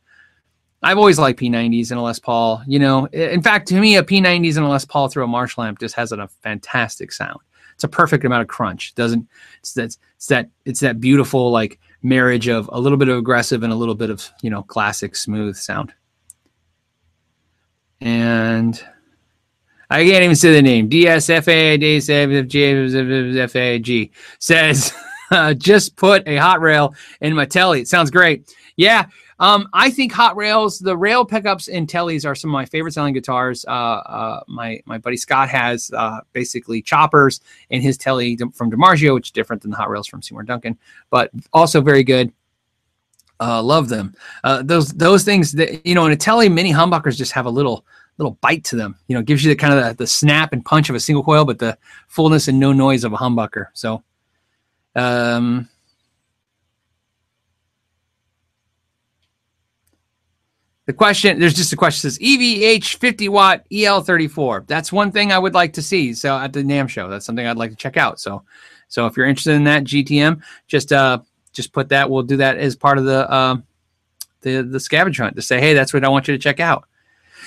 [0.85, 2.63] I've always liked P90s and a Les Paul.
[2.65, 5.65] You know, in fact, to me, a P90s and a Les Paul through a Marshall
[5.65, 7.41] amp just has a fantastic sound
[7.79, 8.89] it's a perfect amount of crunch.
[8.89, 9.29] It doesn't
[9.61, 13.63] it's that it's that it's that beautiful like marriage of a little bit of aggressive
[13.63, 15.93] and a little bit of you know classic smooth sound.
[18.01, 18.83] And
[19.91, 20.91] I can't even say the name.
[20.91, 22.91] DSFA DSFG
[24.41, 24.93] says
[25.31, 27.83] uh, just put a hot rail in my telly.
[27.83, 28.53] It sounds great.
[28.75, 29.07] Yeah,
[29.41, 32.93] um, I think Hot Rails, the rail pickups in Tellys are some of my favorite
[32.93, 33.65] selling guitars.
[33.67, 39.15] Uh, uh, my my buddy Scott has uh, basically choppers in his Telly from DiMarzio,
[39.15, 40.77] which is different than the Hot Rails from Seymour Duncan,
[41.11, 42.33] but also very good.
[43.41, 44.15] Uh, love them.
[44.43, 47.51] Uh, those those things that you know in a Telly, many humbuckers just have a
[47.51, 47.85] little
[48.17, 48.97] little bite to them.
[49.07, 51.23] You know, gives you the kind of the, the snap and punch of a single
[51.23, 53.67] coil, but the fullness and no noise of a humbucker.
[53.73, 54.03] So.
[54.97, 55.69] Um,
[60.89, 64.67] The question, there's just a question says EVH 50 watt EL34.
[64.67, 66.15] That's one thing I would like to see.
[66.15, 68.19] So at the NAMM show, that's something I'd like to check out.
[68.19, 68.43] So,
[68.89, 71.19] so if you're interested in that GTM, just uh,
[71.53, 72.09] just put that.
[72.09, 73.57] We'll do that as part of the uh,
[74.41, 76.87] the the scavenger hunt to say, hey, that's what I want you to check out.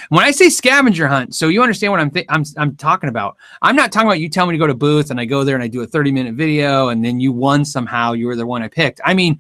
[0.10, 3.38] When I say scavenger hunt, so you understand what I'm th- I'm I'm talking about.
[3.63, 5.56] I'm not talking about you tell me to go to booth and I go there
[5.56, 8.13] and I do a 30 minute video and then you won somehow.
[8.13, 9.01] You were the one I picked.
[9.04, 9.39] I mean,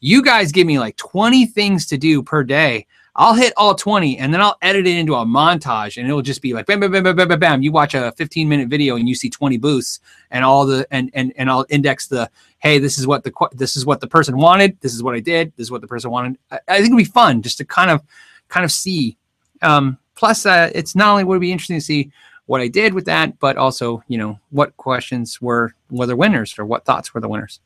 [0.00, 4.18] you guys give me like 20 things to do per day I'll hit all 20
[4.18, 6.90] and then I'll edit it into a montage and it'll just be like bam, bam,
[6.90, 7.62] bam, bam, bam, bam, bam.
[7.62, 10.00] You watch a 15 minute video and you see 20 boosts
[10.32, 13.76] and all the and and and I'll index the hey, this is what the this
[13.76, 16.10] is what the person wanted, this is what I did, this is what the person
[16.10, 16.38] wanted.
[16.50, 18.02] I, I think it'd be fun just to kind of
[18.48, 19.16] kind of see.
[19.62, 22.10] Um, plus, uh, it's not only would it be interesting to see
[22.46, 26.58] what I did with that, but also you know what questions were were the winners
[26.58, 27.60] or what thoughts were the winners.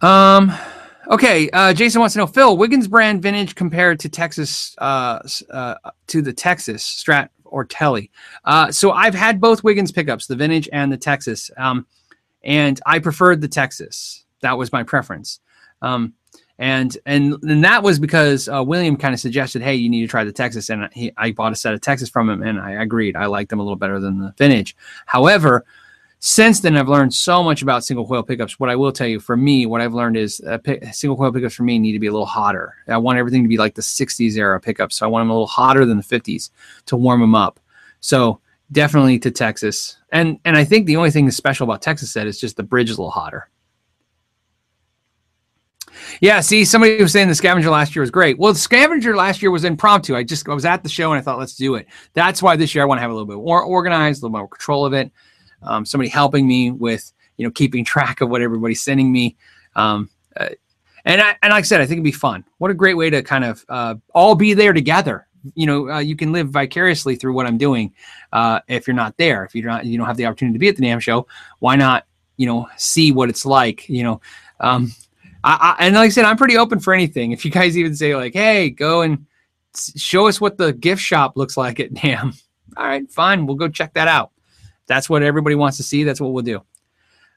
[0.00, 0.52] Um
[1.10, 5.74] Okay, uh, Jason wants to know Phil Wiggins brand vintage compared to Texas uh, uh,
[6.06, 8.10] to the Texas Strat or Telly.
[8.44, 11.86] Uh, so I've had both Wiggins pickups, the vintage and the Texas, um,
[12.42, 14.24] and I preferred the Texas.
[14.40, 15.40] That was my preference,
[15.82, 16.14] um,
[16.58, 20.08] and and and that was because uh, William kind of suggested, hey, you need to
[20.08, 22.72] try the Texas, and he, I bought a set of Texas from him, and I
[22.82, 23.14] agreed.
[23.14, 24.74] I liked them a little better than the vintage.
[25.06, 25.66] However,
[26.26, 28.58] since then, I've learned so much about single coil pickups.
[28.58, 31.30] What I will tell you, for me, what I've learned is uh, pick, single coil
[31.30, 32.74] pickups for me need to be a little hotter.
[32.88, 34.96] I want everything to be like the 60s era pickups.
[34.96, 36.48] So I want them a little hotter than the 50s
[36.86, 37.60] to warm them up.
[38.00, 38.40] So
[38.72, 39.98] definitely to Texas.
[40.12, 42.62] And and I think the only thing that's special about Texas set is just the
[42.62, 43.50] bridge is a little hotter.
[46.22, 48.38] Yeah, see, somebody was saying the scavenger last year was great.
[48.38, 50.16] Well, the scavenger last year was impromptu.
[50.16, 51.86] I just I was at the show and I thought, let's do it.
[52.14, 54.38] That's why this year I want to have a little bit more organized, a little
[54.38, 55.12] more control of it
[55.64, 59.36] um, somebody helping me with you know keeping track of what everybody's sending me.
[59.76, 60.50] Um, uh,
[61.04, 62.44] and I, and like I said, I think it'd be fun.
[62.58, 65.26] What a great way to kind of uh, all be there together.
[65.54, 67.92] You know, uh, you can live vicariously through what I'm doing.
[68.32, 70.68] Uh, if you're not there, if you're not, you don't have the opportunity to be
[70.68, 71.26] at the NAMM show,
[71.58, 72.06] why not?
[72.38, 73.86] You know, see what it's like.
[73.88, 74.20] You know,
[74.60, 74.92] um,
[75.44, 77.32] I, I, and like I said, I'm pretty open for anything.
[77.32, 79.26] If you guys even say like, "Hey, go and
[79.96, 82.40] show us what the gift shop looks like at NAMM.
[82.76, 83.46] All right, fine.
[83.46, 84.32] We'll go check that out.
[84.86, 86.04] That's what everybody wants to see.
[86.04, 86.62] That's what we'll do.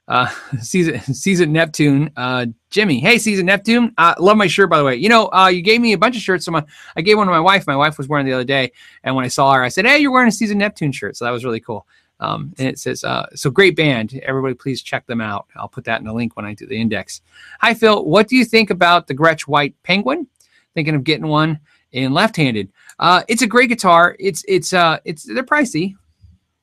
[0.08, 0.30] Uh,
[0.62, 3.00] season season Neptune, uh, Jimmy.
[3.00, 3.94] Hey, season Neptune.
[3.98, 4.96] Uh, love my shirt by the way.
[4.96, 6.46] You know, uh, you gave me a bunch of shirts.
[6.46, 6.64] So my,
[6.96, 7.68] I gave one to my wife.
[7.68, 8.72] My wife was wearing the other day,
[9.04, 11.26] and when I saw her, I said, "Hey, you're wearing a season Neptune shirt." So
[11.26, 11.86] that was really cool.
[12.20, 14.20] Um, and it says, uh, "So great band.
[14.24, 16.80] Everybody, please check them out." I'll put that in the link when I do the
[16.80, 17.22] index.
[17.60, 18.06] Hi, Phil.
[18.06, 20.28] What do you think about the Gretsch White Penguin?
[20.74, 21.60] Thinking of getting one
[21.92, 22.72] in left-handed.
[23.00, 24.16] Uh, it's a great guitar.
[24.20, 25.96] It's it's uh it's they're pricey,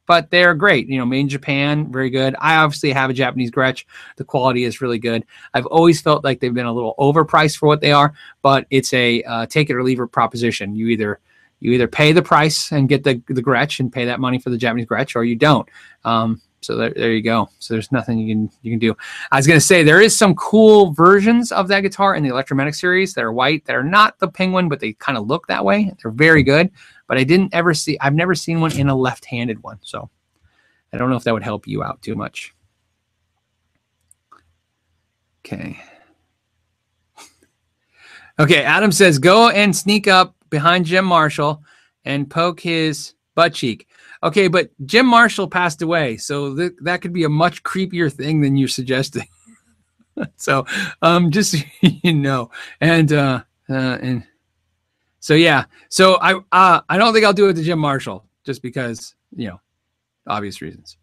[0.06, 0.88] but they're great.
[0.88, 2.36] You know, made in Japan, very good.
[2.38, 3.84] I obviously have a Japanese Gretsch.
[4.16, 5.24] The quality is really good.
[5.54, 8.12] I've always felt like they've been a little overpriced for what they are,
[8.42, 10.74] but it's a uh, take it or leave it proposition.
[10.74, 11.20] You either
[11.60, 14.50] you either pay the price and get the the Gretsch and pay that money for
[14.50, 15.68] the Japanese Gretsch, or you don't.
[16.04, 17.48] Um, so there, there you go.
[17.58, 18.96] So there's nothing you can you can do.
[19.30, 22.74] I was gonna say there is some cool versions of that guitar in the Electromatic
[22.74, 25.64] series that are white that are not the Penguin, but they kind of look that
[25.64, 25.92] way.
[26.02, 26.70] They're very good.
[27.06, 27.98] But I didn't ever see.
[28.00, 29.78] I've never seen one in a left-handed one.
[29.82, 30.10] So
[30.92, 32.54] I don't know if that would help you out too much.
[35.44, 35.80] Okay.
[38.36, 41.62] Okay, Adam says go and sneak up behind Jim Marshall
[42.04, 43.86] and poke his butt cheek.
[44.22, 48.40] Okay, but Jim Marshall passed away, so th- that could be a much creepier thing
[48.40, 49.28] than you're suggesting.
[50.36, 50.66] so,
[51.02, 54.24] um, just you know, and uh, uh, and
[55.24, 58.60] so yeah, so I uh, I don't think I'll do it to Jim Marshall just
[58.60, 59.58] because you know,
[60.26, 60.98] obvious reasons.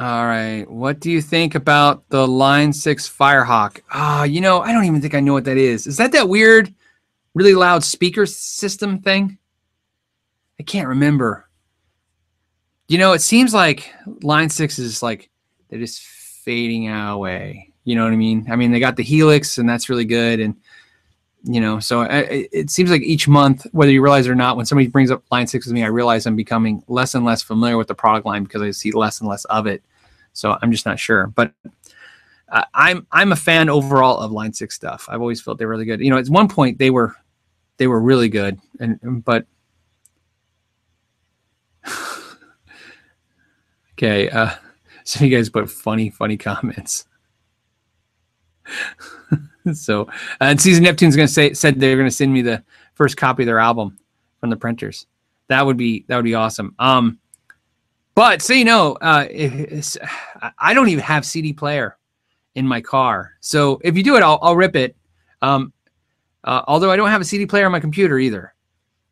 [0.00, 0.68] All right.
[0.68, 3.80] What do you think about the Line 6 Firehawk?
[3.92, 5.86] Ah, oh, you know, I don't even think I know what that is.
[5.86, 6.74] Is that that weird
[7.32, 9.38] really loud speaker system thing?
[10.58, 11.48] I can't remember.
[12.88, 15.30] You know, it seems like Line 6 is like
[15.68, 17.73] they're just fading away.
[17.84, 18.46] You know what I mean?
[18.50, 20.40] I mean, they got the Helix, and that's really good.
[20.40, 20.56] And,
[21.44, 24.56] you know, so I, it seems like each month, whether you realize it or not,
[24.56, 27.42] when somebody brings up Line 6 with me, I realize I'm becoming less and less
[27.42, 29.82] familiar with the product line because I see less and less of it.
[30.32, 31.26] So I'm just not sure.
[31.26, 31.52] But
[32.48, 35.08] uh, I'm I'm a fan overall of Line Six stuff.
[35.10, 36.00] I've always felt they're really good.
[36.00, 37.14] You know, at one point they were
[37.78, 38.58] they were really good.
[38.80, 39.46] And but
[43.92, 44.50] okay, uh,
[45.04, 47.06] so you guys put funny, funny comments.
[49.74, 50.08] so
[50.40, 52.62] and Season Neptune's gonna say said they're gonna send me the
[52.94, 53.98] first copy of their album
[54.40, 55.06] from the printers.
[55.48, 56.74] That would be that would be awesome.
[56.78, 57.18] Um,
[58.14, 59.26] but so you know, uh,
[60.58, 61.96] I don't even have CD player
[62.54, 63.32] in my car.
[63.40, 64.96] So if you do it, I'll, I'll rip it.
[65.42, 65.72] Um,
[66.44, 68.54] uh, although I don't have a CD player on my computer either.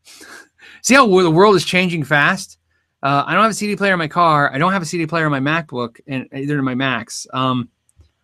[0.82, 2.58] See how the world is changing fast?
[3.02, 4.52] Uh, I don't have a CD player in my car.
[4.52, 7.26] I don't have a CD player in my MacBook and either in my Macs.
[7.32, 7.68] Um,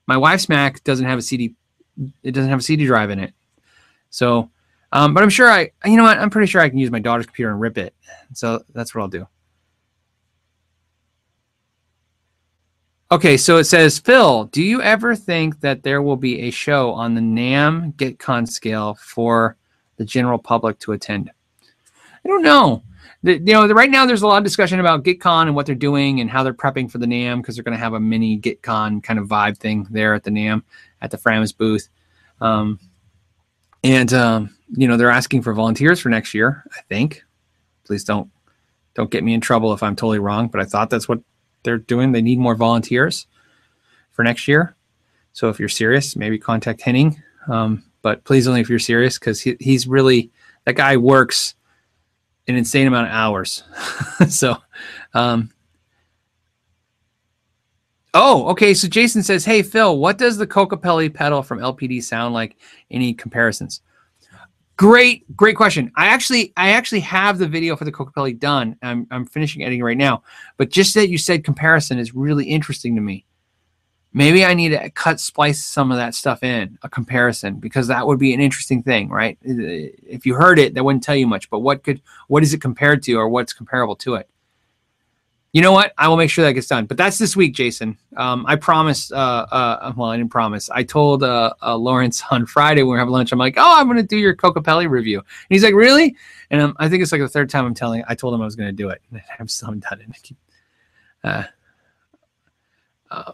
[0.09, 1.55] my wife's Mac doesn't have a CD.
[2.23, 3.35] It doesn't have a CD drive in it.
[4.09, 4.51] So,
[4.91, 6.19] um, but I'm sure I, you know what?
[6.19, 7.95] I'm pretty sure I can use my daughter's computer and rip it.
[8.33, 9.29] So that's what I'll do.
[13.11, 16.93] Okay, so it says, Phil, do you ever think that there will be a show
[16.93, 19.57] on the NAMM GitCon scale for
[19.97, 21.31] the general public to attend?
[22.25, 22.83] I don't know.
[23.23, 25.67] The, you know, the, right now there's a lot of discussion about GitCon and what
[25.67, 28.01] they're doing and how they're prepping for the NAMM because they're going to have a
[28.01, 30.63] mini GitCon kind of vibe thing there at the NAMM
[31.03, 31.89] at the Framus booth.
[32.41, 32.79] Um,
[33.83, 36.65] and um, you know, they're asking for volunteers for next year.
[36.77, 37.25] I think.
[37.85, 38.31] Please don't
[38.95, 41.21] don't get me in trouble if I'm totally wrong, but I thought that's what
[41.63, 42.13] they're doing.
[42.13, 43.27] They need more volunteers
[44.11, 44.77] for next year.
[45.33, 47.23] So if you're serious, maybe contact Henning.
[47.49, 50.31] Um, but please only if you're serious because he, he's really
[50.65, 51.55] that guy works
[52.49, 53.63] an insane amount of hours.
[54.29, 54.57] so,
[55.15, 55.51] um,
[58.15, 58.75] oh, okay.
[58.75, 62.57] So Jason says, "Hey Phil, what does the Kokopelli pedal from LPD sound like?
[62.91, 63.83] Any comparisons?"
[64.79, 65.91] Great, great question.
[65.97, 68.77] I actually, I actually have the video for the Kokopelli done.
[68.81, 70.23] I'm, I'm finishing editing right now.
[70.57, 73.27] But just that you said comparison is really interesting to me.
[74.19, 78.05] Maybe I need to cut, splice some of that stuff in a comparison because that
[78.05, 79.39] would be an interesting thing, right?
[79.43, 81.49] If you heard it, that wouldn't tell you much.
[81.51, 84.29] But what could, what is it compared to, or what's comparable to it?
[85.53, 85.93] You know what?
[85.99, 86.87] I will make sure that gets done.
[86.87, 87.97] But that's this week, Jason.
[88.17, 89.13] Um, I promised.
[89.13, 90.69] Uh, uh, well, I didn't promise.
[90.69, 93.31] I told uh, uh Lawrence on Friday when we are having lunch.
[93.31, 95.19] I'm like, oh, I'm going to do your Kokopelli review.
[95.21, 96.17] And he's like, really?
[96.51, 98.03] And um, I think it's like the third time I'm telling.
[98.09, 100.33] I told him I was going to do it, and I still done it.
[101.25, 101.43] Uh,
[103.11, 103.33] uh,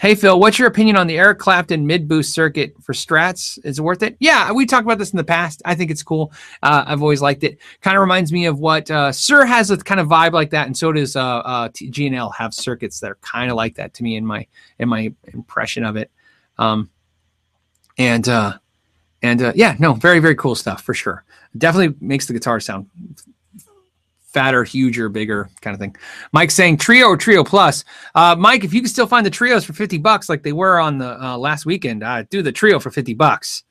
[0.00, 3.58] Hey Phil, what's your opinion on the Eric Clapton mid boost circuit for Strats?
[3.64, 4.16] Is it worth it?
[4.18, 5.62] Yeah, we talked about this in the past.
[5.64, 6.32] I think it's cool.
[6.62, 7.58] Uh, I've always liked it.
[7.80, 10.66] Kind of reminds me of what uh, Suhr has a kind of vibe like that,
[10.66, 14.02] and so does uh, uh, G&L have circuits that are kind of like that to
[14.02, 14.46] me in my
[14.78, 16.10] in my impression of it.
[16.58, 16.90] Um,
[17.96, 18.58] and uh,
[19.22, 21.24] and uh, yeah, no, very very cool stuff for sure.
[21.56, 22.90] Definitely makes the guitar sound
[24.34, 25.96] fatter, huger, bigger kind of thing.
[26.32, 27.84] Mike saying trio or trio plus.
[28.14, 30.78] Uh, Mike, if you can still find the trios for 50 bucks like they were
[30.78, 33.62] on the uh, last weekend, uh, do the trio for 50 bucks.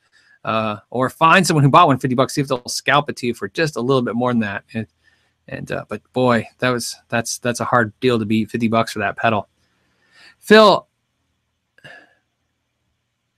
[0.42, 3.26] Uh, or find someone who bought one 50 bucks, see if they'll scalp it to
[3.26, 4.64] you for just a little bit more than that.
[4.74, 4.86] And,
[5.48, 8.92] and uh, but boy, that was that's that's a hard deal to beat 50 bucks
[8.92, 9.48] for that pedal.
[10.40, 10.86] Phil,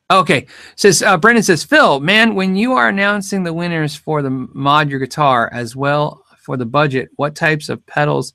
[0.08, 4.30] Okay, says uh, Brendan says Phil, man, when you are announcing the winners for the
[4.30, 8.32] mod your guitar as well for the budget, what types of pedals?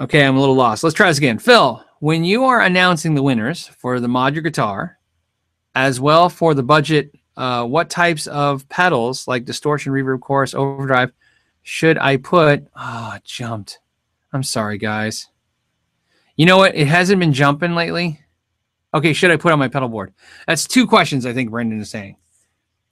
[0.00, 0.82] Okay, I'm a little lost.
[0.82, 1.38] Let's try this again.
[1.38, 4.98] Phil, when you are announcing the winners for the mod your guitar
[5.76, 11.12] as well for the budget, uh, what types of pedals like distortion, reverb, chorus, overdrive
[11.62, 12.66] should I put?
[12.74, 13.78] Ah, oh, jumped.
[14.32, 15.28] I'm sorry, guys.
[16.34, 16.74] You know what?
[16.74, 18.20] It hasn't been jumping lately.
[18.92, 20.14] Okay, should I put on my pedal board?
[20.48, 22.16] That's two questions I think Brendan is saying.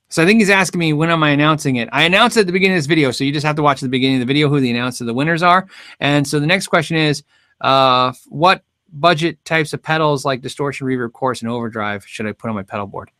[0.08, 1.88] So I think he's asking me when am I announcing it?
[1.92, 3.88] I announced at the beginning of this video, so you just have to watch the
[3.88, 5.66] beginning of the video who the announced the winners are.
[6.00, 7.22] And so the next question is,
[7.60, 12.48] uh, what budget types of pedals like distortion, reverb, chorus, and overdrive should I put
[12.48, 13.10] on my pedal board?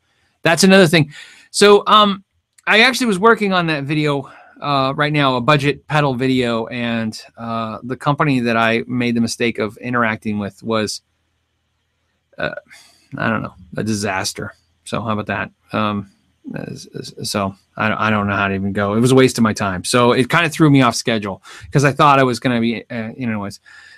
[0.42, 1.12] That's another thing.
[1.50, 2.24] So um,
[2.66, 7.20] I actually was working on that video uh, right now, a budget pedal video, and
[7.36, 11.02] uh, the company that I made the mistake of interacting with was
[12.38, 12.54] uh,
[13.16, 14.54] I don't know, a disaster.
[14.84, 15.50] So how about that?
[15.72, 16.10] Um,
[17.22, 18.94] so I, I don't know how to even go.
[18.94, 19.84] It was a waste of my time.
[19.84, 22.60] So it kind of threw me off schedule because I thought I was going to
[22.60, 23.48] be, uh, you know,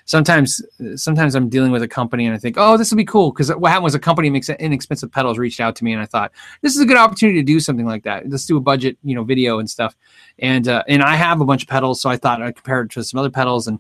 [0.05, 0.61] sometimes
[0.97, 3.55] sometimes I'm dealing with a company and I think, oh, this will be cool because
[3.55, 6.33] what happened was a company makes inexpensive pedals reached out to me and I thought
[6.63, 8.29] this is a good opportunity to do something like that.
[8.29, 9.97] Let's do a budget, you know, video and stuff.
[10.39, 12.91] And uh, and I have a bunch of pedals, so I thought I'd compare it
[12.93, 13.79] to some other pedals and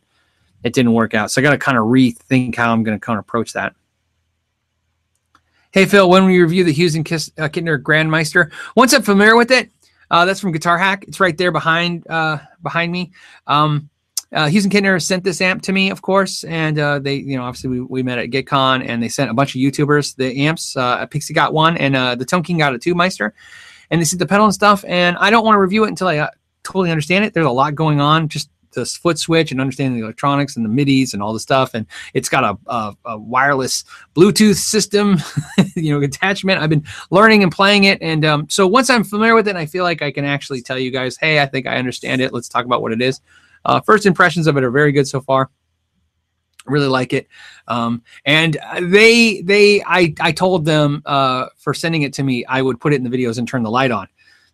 [0.62, 1.30] it didn't work out.
[1.30, 3.74] So I got to kind of rethink how I'm going to kind of approach that.
[5.72, 9.36] Hey, Phil, when we review the Hughes and Kiss, uh, Kettner Grandmeister, once I'm familiar
[9.36, 9.70] with it,
[10.10, 11.04] uh, that's from Guitar Hack.
[11.06, 13.12] It's right there behind uh, behind me.
[13.46, 13.88] Um,
[14.32, 17.36] uh, Hughes and Kettner sent this amp to me, of course, and uh, they, you
[17.36, 20.44] know, obviously we, we met at GitCon, and they sent a bunch of YouTubers the
[20.44, 20.76] amps.
[20.76, 23.32] Uh, Pixie got one, and uh, the Tone King got it too, Meister,
[23.92, 24.84] and they sent the pedal and stuff.
[24.88, 26.30] And I don't want to review it until I uh,
[26.64, 27.32] totally understand it.
[27.32, 30.68] There's a lot going on, just the foot switch and understanding the electronics and the
[30.68, 31.74] midis and all the stuff.
[31.74, 35.18] And it's got a, a, a wireless bluetooth system
[35.76, 36.60] you know attachment.
[36.60, 38.00] I've been learning and playing it.
[38.00, 40.78] And um, so once i'm familiar with it i feel like i can actually tell
[40.78, 42.32] you guys hey i think i understand it.
[42.32, 43.20] Let's talk about what it is.
[43.64, 45.50] Uh, first impressions of it are very good so far.
[46.66, 47.28] Really like it.
[47.68, 52.60] Um, and they they i i told them uh, for sending it to me i
[52.60, 54.08] would put it in the videos and turn the light on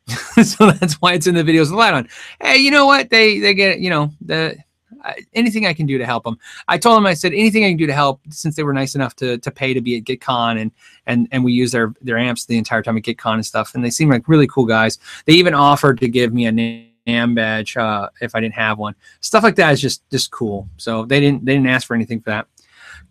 [0.42, 2.08] so that's why it's in the videos with light on.
[2.40, 3.10] Hey, you know what?
[3.10, 4.56] They they get you know the
[5.04, 6.38] uh, anything I can do to help them.
[6.68, 8.94] I told them I said anything I can do to help since they were nice
[8.94, 10.70] enough to to pay to be at GitCon and
[11.06, 13.74] and and we use their their amps the entire time at GitCon and stuff.
[13.74, 14.98] And they seem like really cool guys.
[15.24, 18.94] They even offered to give me a NAMM badge uh, if I didn't have one.
[19.20, 20.68] Stuff like that is just just cool.
[20.76, 22.46] So they didn't they didn't ask for anything for that.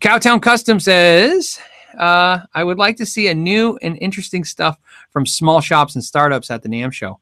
[0.00, 1.58] Cowtown Custom says,
[1.98, 4.78] uh, I would like to see a new and interesting stuff
[5.10, 7.20] from small shops and startups at the NAMM show.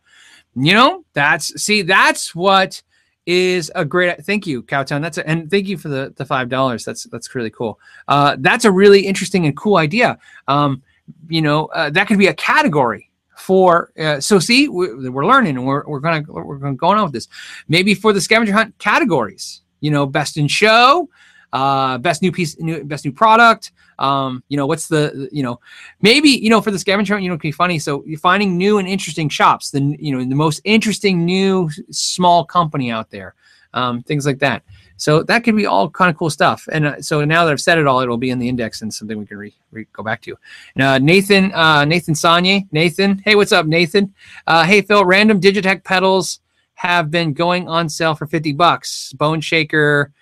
[0.56, 2.82] You know, that's see, that's what
[3.26, 5.00] is a great thank you, Cowtown.
[5.00, 6.84] That's a, and thank you for the the five dollars.
[6.84, 7.80] That's that's really cool.
[8.06, 10.18] Uh, that's a really interesting and cool idea.
[10.46, 10.82] Um,
[11.28, 15.56] you know, uh, that could be a category for uh, so see we're, we're learning
[15.56, 17.28] and we're, we're gonna we're gonna go on with this
[17.68, 21.08] maybe for the scavenger hunt categories you know best in show
[21.54, 23.70] uh, best new piece, new best new product.
[24.00, 25.60] Um, you know, what's the you know,
[26.02, 27.78] maybe you know for the scavenger hunt, you know, it can be funny.
[27.78, 32.44] So you're finding new and interesting shops, the you know the most interesting new small
[32.44, 33.36] company out there,
[33.72, 34.64] um, things like that.
[34.96, 36.68] So that could be all kind of cool stuff.
[36.72, 38.92] And uh, so now that I've said it all, it'll be in the index and
[38.92, 40.36] something we can re, re- go back to.
[40.78, 44.14] Uh, Nathan, uh, Nathan Sanye, Nathan, hey, what's up, Nathan?
[44.46, 46.40] Uh, hey, Phil, random Digitech pedals
[46.74, 49.12] have been going on sale for 50 bucks.
[49.14, 50.12] Bone Shaker,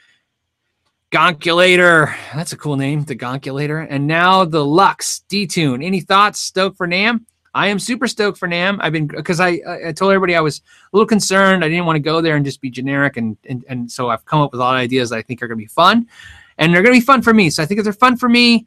[1.12, 2.14] Gonkulator.
[2.34, 3.86] That's a cool name, the Gonkulator.
[3.90, 5.82] And now the Luxe D-Tune.
[5.82, 6.40] Any thoughts?
[6.40, 7.26] Stoked for NAMM?
[7.54, 8.78] I am super stoked for NAMM.
[8.80, 11.62] I've been because I I told everybody I was a little concerned.
[11.62, 14.24] I didn't want to go there and just be generic, and and and so I've
[14.24, 16.08] come up with a lot of ideas that I think are going to be fun,
[16.56, 17.50] and they're going to be fun for me.
[17.50, 18.66] So I think if they're fun for me,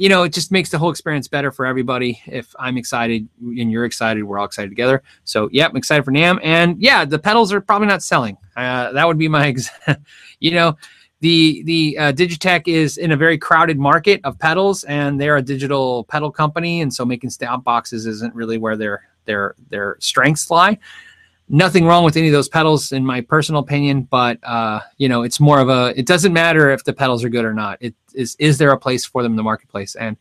[0.00, 2.22] you know, it just makes the whole experience better for everybody.
[2.24, 5.02] If I'm excited and you're excited, we're all excited together.
[5.24, 8.38] So, yeah, I'm excited for NAMM, And yeah, the pedals are probably not selling.
[8.56, 9.68] Uh, that would be my, ex-
[10.40, 10.74] you know,
[11.20, 15.42] the the uh, Digitech is in a very crowded market of pedals, and they're a
[15.42, 20.50] digital pedal company, and so making stomp boxes isn't really where their their their strengths
[20.50, 20.78] lie.
[21.48, 25.22] Nothing wrong with any of those pedals, in my personal opinion, but uh, you know,
[25.22, 25.92] it's more of a.
[25.98, 27.78] It doesn't matter if the pedals are good or not.
[27.80, 30.16] It is is there a place for them in the marketplace, and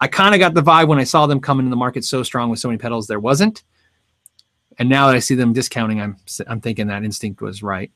[0.00, 2.22] I kind of got the vibe when I saw them coming in the market so
[2.22, 3.64] strong with so many pedals, there wasn't.
[4.78, 6.16] And now that I see them discounting, I'm
[6.46, 7.92] I'm thinking that instinct was right.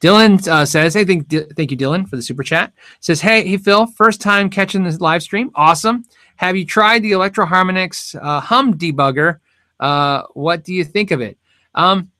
[0.00, 3.56] Dylan uh, says, "Hey, thank, thank you, Dylan, for the super chat." Says, "Hey, hey,
[3.56, 5.50] Phil, first time catching this live stream.
[5.54, 6.04] Awesome.
[6.36, 9.40] Have you tried the Electro Harmonix uh, Hum debugger?
[9.80, 11.36] Uh, what do you think of it?"
[11.74, 12.10] Um,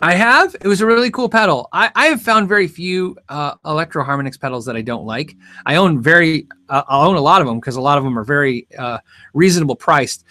[0.00, 0.56] I have.
[0.60, 1.68] It was a really cool pedal.
[1.72, 5.36] I, I have found very few uh, Electro Harmonix pedals that I don't like.
[5.66, 8.18] I own very, uh, I own a lot of them because a lot of them
[8.18, 8.98] are very uh,
[9.34, 10.24] reasonable priced.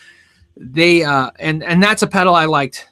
[0.57, 2.89] They uh, and and that's a pedal I liked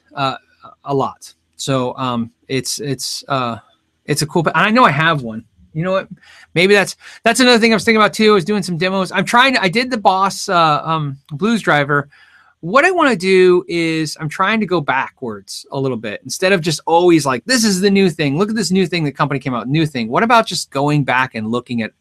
[0.84, 1.32] a lot.
[1.56, 3.58] So um, it's it's uh,
[4.06, 4.46] it's a cool.
[4.54, 5.44] I know I have one.
[5.72, 6.08] You know what?
[6.54, 8.36] Maybe that's that's another thing I was thinking about too.
[8.36, 9.12] Is doing some demos.
[9.12, 9.56] I'm trying.
[9.56, 12.08] I did the Boss uh, um, Blues Driver.
[12.60, 16.52] What I want to do is I'm trying to go backwards a little bit instead
[16.52, 18.38] of just always like this is the new thing.
[18.38, 19.68] Look at this new thing the company came out.
[19.68, 20.08] New thing.
[20.08, 21.92] What about just going back and looking at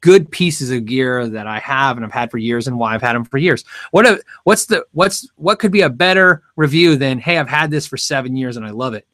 [0.00, 3.02] good pieces of gear that I have and I've had for years and why I've
[3.02, 3.64] had them for years.
[3.90, 7.70] What a, what's the what's what could be a better review than hey I've had
[7.70, 9.06] this for 7 years and I love it.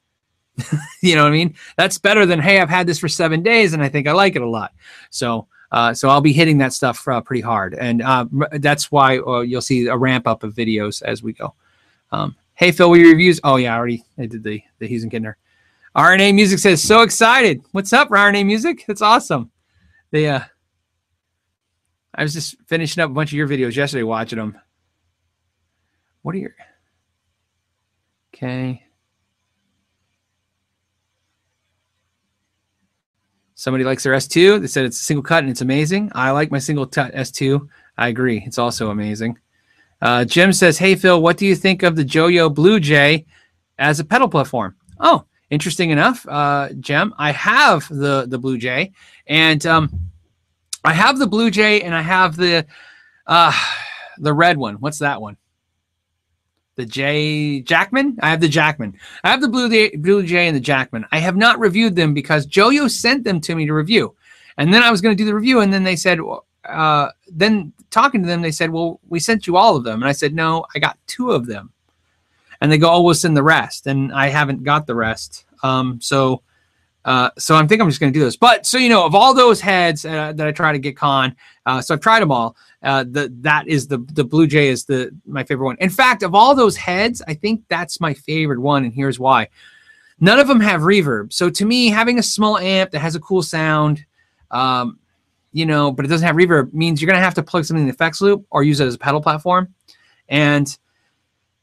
[1.02, 1.54] you know what I mean?
[1.76, 4.36] That's better than hey I've had this for 7 days and I think I like
[4.36, 4.72] it a lot.
[5.10, 9.18] So uh, so I'll be hitting that stuff uh, pretty hard, and uh, that's why
[9.20, 11.54] uh, you'll see a ramp up of videos as we go.
[12.12, 13.40] Um, hey Phil, your reviews?
[13.42, 15.34] Oh yeah, I already I did the the Hughes and Kettner.
[15.96, 17.62] RNA Music says so excited.
[17.72, 18.84] What's up, RNA Music?
[18.86, 19.50] That's awesome.
[20.10, 20.40] They uh
[22.14, 24.60] I was just finishing up a bunch of your videos yesterday, watching them.
[26.20, 26.54] What are your
[28.34, 28.84] okay?
[33.62, 34.60] Somebody likes their S2.
[34.60, 36.10] They said it's a single cut and it's amazing.
[36.16, 37.68] I like my single cut S2.
[37.96, 38.42] I agree.
[38.44, 39.38] It's also amazing.
[40.00, 43.24] Uh, Jim says, Hey, Phil, what do you think of the Joyo Blue Jay
[43.78, 44.74] as a pedal platform?
[44.98, 47.14] Oh, interesting enough, uh, Jim.
[47.18, 48.90] I have the, the Blue Jay,
[49.28, 50.10] and um,
[50.84, 52.66] I have the Blue Jay and I have the
[53.28, 53.52] uh
[54.18, 54.74] the red one.
[54.80, 55.36] What's that one?
[56.76, 58.18] The J Jackman?
[58.22, 58.98] I have the Jackman.
[59.24, 61.04] I have the Blue Jay, Blue Jay and the Jackman.
[61.12, 64.14] I have not reviewed them because Joyo sent them to me to review.
[64.56, 66.18] And then I was going to do the review and then they said
[66.64, 70.08] uh then talking to them they said, "Well, we sent you all of them." And
[70.08, 71.72] I said, "No, I got two of them."
[72.60, 75.44] And they go, "Oh, we'll send the rest." And I haven't got the rest.
[75.62, 76.42] Um so
[77.04, 78.36] uh, so I think I'm just going to do this.
[78.36, 81.34] But so you know, of all those heads uh, that I try to get con,
[81.66, 82.56] uh, so I've tried them all.
[82.82, 85.76] Uh, the that is the the Blue Jay is the my favorite one.
[85.80, 89.48] In fact, of all those heads, I think that's my favorite one, and here's why.
[90.20, 91.32] None of them have reverb.
[91.32, 94.04] So to me, having a small amp that has a cool sound,
[94.52, 94.98] um,
[95.52, 97.82] you know, but it doesn't have reverb means you're going to have to plug something
[97.82, 99.74] in the effects loop or use it as a pedal platform.
[100.28, 100.76] And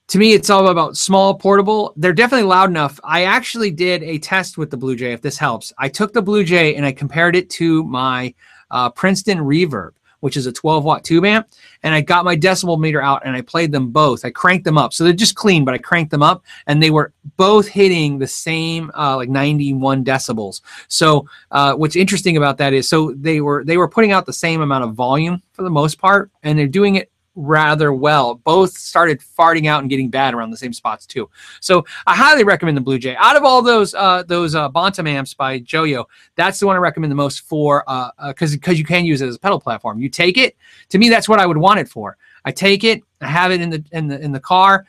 [0.09, 1.93] to me, it's all about small, portable.
[1.95, 2.99] They're definitely loud enough.
[3.03, 5.71] I actually did a test with the Blue Jay, if this helps.
[5.77, 8.33] I took the Blue Jay and I compared it to my
[8.71, 9.91] uh, Princeton Reverb,
[10.21, 11.47] which is a 12 watt tube amp,
[11.83, 14.25] and I got my decibel meter out and I played them both.
[14.25, 16.89] I cranked them up, so they're just clean, but I cranked them up, and they
[16.89, 20.61] were both hitting the same uh, like 91 decibels.
[20.87, 24.33] So uh, what's interesting about that is, so they were they were putting out the
[24.33, 28.35] same amount of volume for the most part, and they're doing it rather well.
[28.35, 31.29] Both started farting out and getting bad around the same spots too.
[31.61, 33.15] So I highly recommend the Blue Jay.
[33.15, 37.11] Out of all those uh, those uh, Bantamps by Joyo, that's the one I recommend
[37.11, 37.83] the most for
[38.27, 39.99] because uh, because uh, you can use it as a pedal platform.
[39.99, 40.57] You take it.
[40.89, 42.17] To me, that's what I would want it for.
[42.45, 43.01] I take it.
[43.21, 44.85] I have it in the in the in the car.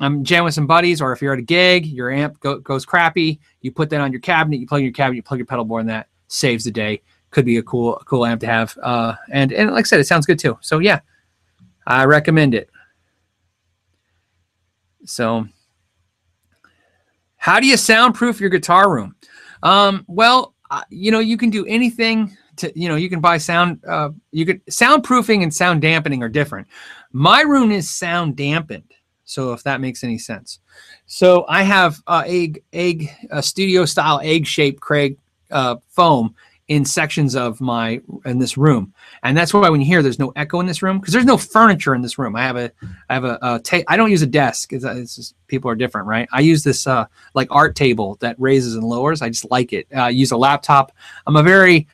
[0.00, 2.84] I'm jamming with some buddies, or if you're at a gig, your amp go, goes
[2.84, 3.38] crappy.
[3.60, 4.58] You put that on your cabinet.
[4.58, 5.16] You plug in your cabinet.
[5.16, 6.08] You plug your pedal board in that.
[6.26, 7.00] Saves the day.
[7.30, 8.76] Could be a cool cool amp to have.
[8.82, 10.58] Uh, and and like I said, it sounds good too.
[10.60, 11.00] So yeah,
[11.86, 12.70] I recommend it.
[15.04, 15.46] So,
[17.36, 19.14] how do you soundproof your guitar room?
[19.62, 20.54] Um, well,
[20.90, 24.46] you know, you can do anything to, you know, you can buy sound, uh, you
[24.46, 26.66] could soundproofing and sound dampening are different.
[27.12, 28.92] My room is sound dampened.
[29.24, 30.60] So if that makes any sense.
[31.06, 35.18] So I have uh, egg, egg, a studio style egg shaped Craig
[35.50, 36.34] uh, foam
[36.68, 38.94] in sections of my in this room.
[39.22, 41.36] And that's why when you hear there's no echo in this room because there's no
[41.36, 42.34] furniture in this room.
[42.36, 42.72] I have a
[43.10, 44.72] i have a, a ta- i don't use a desk.
[44.72, 46.26] It's, it's just, people are different right?
[46.32, 49.20] I use this uh like art table that raises and lowers.
[49.20, 49.86] I just like it.
[49.94, 50.92] Uh, i use a laptop.
[51.26, 51.86] I'm a very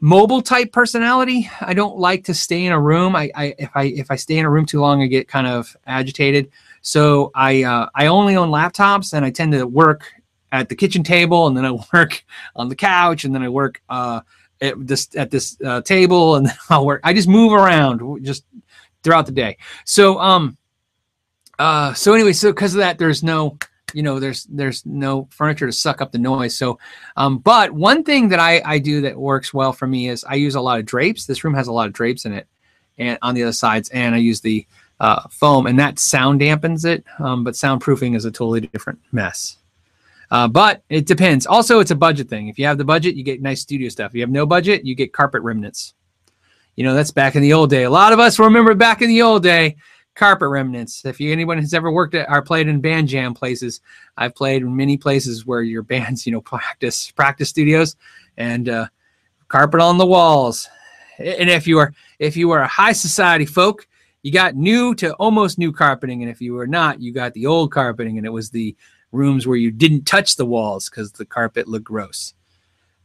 [0.00, 1.50] mobile type personality.
[1.60, 3.16] I don't like to stay in a room.
[3.16, 5.48] I, I if i if i stay in a room too long i get kind
[5.48, 6.50] of agitated.
[6.80, 10.12] So i uh, i only own laptops and i tend to work
[10.52, 12.24] at the kitchen table, and then I work
[12.54, 14.20] on the couch, and then I work uh,
[14.60, 17.00] at this at this uh, table, and then I'll work.
[17.04, 18.44] I just move around just
[19.02, 19.56] throughout the day.
[19.84, 20.56] So um,
[21.58, 23.58] uh, so anyway, so because of that, there's no
[23.94, 26.76] you know there's there's no furniture to suck up the noise so
[27.16, 30.34] um but one thing that i i do that works well for me is i
[30.34, 32.48] use a lot of drapes this room has a lot of drapes in it
[32.98, 34.66] and on the other sides, and I use the
[35.00, 37.04] uh, foam, and that sound dampens it.
[37.18, 39.58] Um, but soundproofing is a totally different mess.
[40.30, 41.46] Uh, but it depends.
[41.46, 42.48] Also, it's a budget thing.
[42.48, 44.10] If you have the budget, you get nice studio stuff.
[44.10, 45.94] If you have no budget, you get carpet remnants.
[46.74, 47.84] You know, that's back in the old day.
[47.84, 49.76] A lot of us remember back in the old day,
[50.14, 51.04] carpet remnants.
[51.04, 53.80] If you, anyone has ever worked at or played in band jam places,
[54.16, 57.96] I've played in many places where your bands, you know, practice practice studios
[58.36, 58.86] and uh,
[59.48, 60.68] carpet on the walls.
[61.18, 63.86] And if you are if you are a high society folk,
[64.22, 67.46] you got new to almost new carpeting, and if you were not, you got the
[67.46, 68.76] old carpeting, and it was the
[69.12, 72.34] rooms where you didn't touch the walls because the carpet looked gross.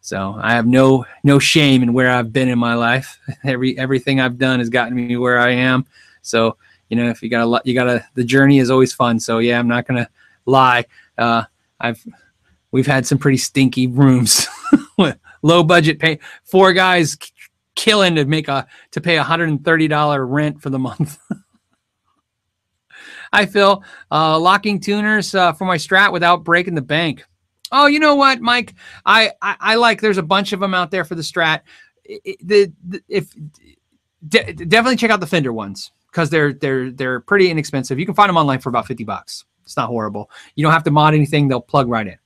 [0.01, 3.19] So I have no no shame in where I've been in my life.
[3.43, 5.85] Every everything I've done has gotten me where I am.
[6.21, 6.57] So
[6.89, 9.19] you know, if you got a lot, you got a the journey is always fun.
[9.19, 10.09] So yeah, I'm not gonna
[10.45, 10.85] lie.
[11.17, 11.43] Uh,
[11.79, 12.05] I've
[12.71, 14.47] we've had some pretty stinky rooms,
[15.41, 16.19] low budget pay.
[16.43, 17.17] Four guys
[17.75, 21.17] killing to make a to pay a hundred and thirty dollar rent for the month.
[23.33, 27.23] Hi Phil, uh, locking tuners uh, for my Strat without breaking the bank.
[27.71, 28.73] Oh, you know what, Mike?
[29.05, 30.01] I, I, I like.
[30.01, 31.61] There's a bunch of them out there for the Strat.
[32.03, 33.33] It, the, the, if
[34.27, 37.97] de- definitely check out the Fender ones because they're they're they're pretty inexpensive.
[37.97, 39.45] You can find them online for about fifty bucks.
[39.63, 40.29] It's not horrible.
[40.55, 42.17] You don't have to mod anything; they'll plug right in.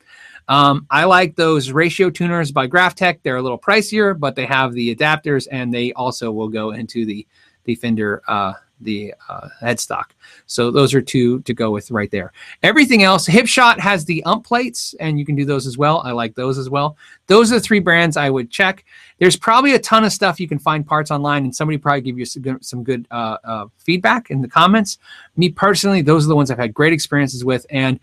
[0.48, 3.22] Um, I like those ratio tuners by Graph Tech.
[3.22, 7.06] They're a little pricier, but they have the adapters, and they also will go into
[7.06, 7.28] the
[7.66, 10.12] the Fender uh, the uh, headstock.
[10.46, 12.34] So those are two to go with right there.
[12.64, 16.02] Everything else, Hipshot has the ump plates, and you can do those as well.
[16.04, 16.98] I like those as well.
[17.28, 18.86] Those are the three brands I would check.
[19.20, 22.18] There's probably a ton of stuff you can find parts online, and somebody probably give
[22.18, 24.98] you some good, some good uh, uh, feedback in the comments.
[25.38, 28.00] Me personally, those are the ones I've had great experiences with, and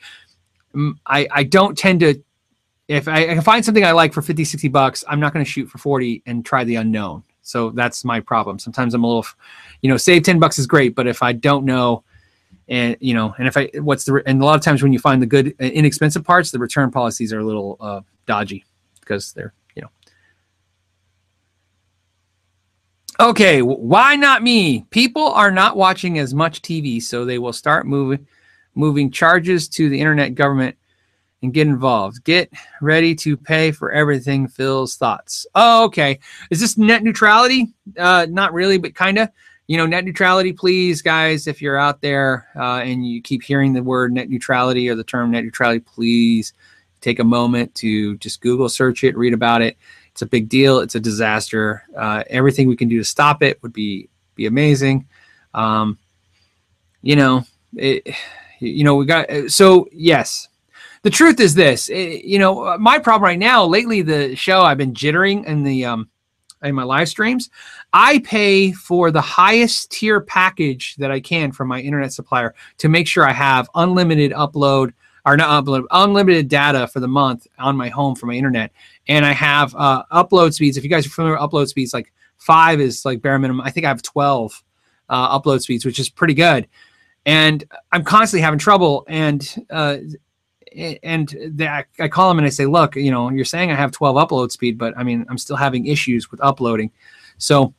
[0.74, 2.22] mm, I, I don't tend to
[2.88, 5.44] if I, I, can find something I like for 50, 60 bucks, I'm not going
[5.44, 7.22] to shoot for 40 and try the unknown.
[7.42, 8.58] So that's my problem.
[8.58, 9.26] Sometimes I'm a little,
[9.82, 12.04] you know, save 10 bucks is great, but if I don't know,
[12.68, 14.98] and you know, and if I, what's the, and a lot of times when you
[14.98, 18.64] find the good, uh, inexpensive parts, the return policies are a little uh, dodgy
[19.00, 19.90] because they're, you know.
[23.20, 24.86] Okay, why not me?
[24.90, 28.26] People are not watching as much TV, so they will start moving,
[28.74, 30.76] moving charges to the internet government
[31.42, 32.24] and get involved.
[32.24, 34.48] Get ready to pay for everything.
[34.48, 35.46] Phil's thoughts.
[35.54, 36.18] Oh, okay.
[36.50, 37.72] Is this net neutrality?
[37.98, 39.28] Uh, not really, but kind of.
[39.68, 41.46] You know, net neutrality, please, guys.
[41.46, 45.04] If you're out there uh, and you keep hearing the word net neutrality or the
[45.04, 46.52] term net neutrality, please
[47.00, 49.78] take a moment to just Google search it, read about it.
[50.10, 50.80] It's a big deal.
[50.80, 51.84] It's a disaster.
[51.96, 55.06] Uh, everything we can do to stop it would be be amazing.
[55.54, 55.98] Um,
[57.00, 58.14] you know, it,
[58.58, 60.48] you know, we got so yes,
[61.02, 64.34] the truth is this, it, eh, you know, uh, my problem right now, lately, the
[64.36, 66.08] show I've been jittering in the, um,
[66.62, 67.50] in my live streams,
[67.92, 72.88] I pay for the highest tier package that I can from my internet supplier to
[72.88, 74.92] make sure I have unlimited upload
[75.26, 78.72] or not upload, unlimited data for the month on my home for my internet.
[79.08, 80.76] And I have uh, upload speeds.
[80.76, 83.64] If you guys are familiar with upload speeds, like five is like bare minimum.
[83.64, 84.62] I think I have 12
[85.08, 86.66] uh, upload speeds, which is pretty good.
[87.24, 89.04] And I'm constantly having trouble.
[89.08, 89.98] And uh,
[91.02, 94.16] and I call them and I say, look, you know, you're saying I have 12
[94.16, 96.90] upload speed, but I mean, I'm still having issues with uploading.
[97.38, 97.74] So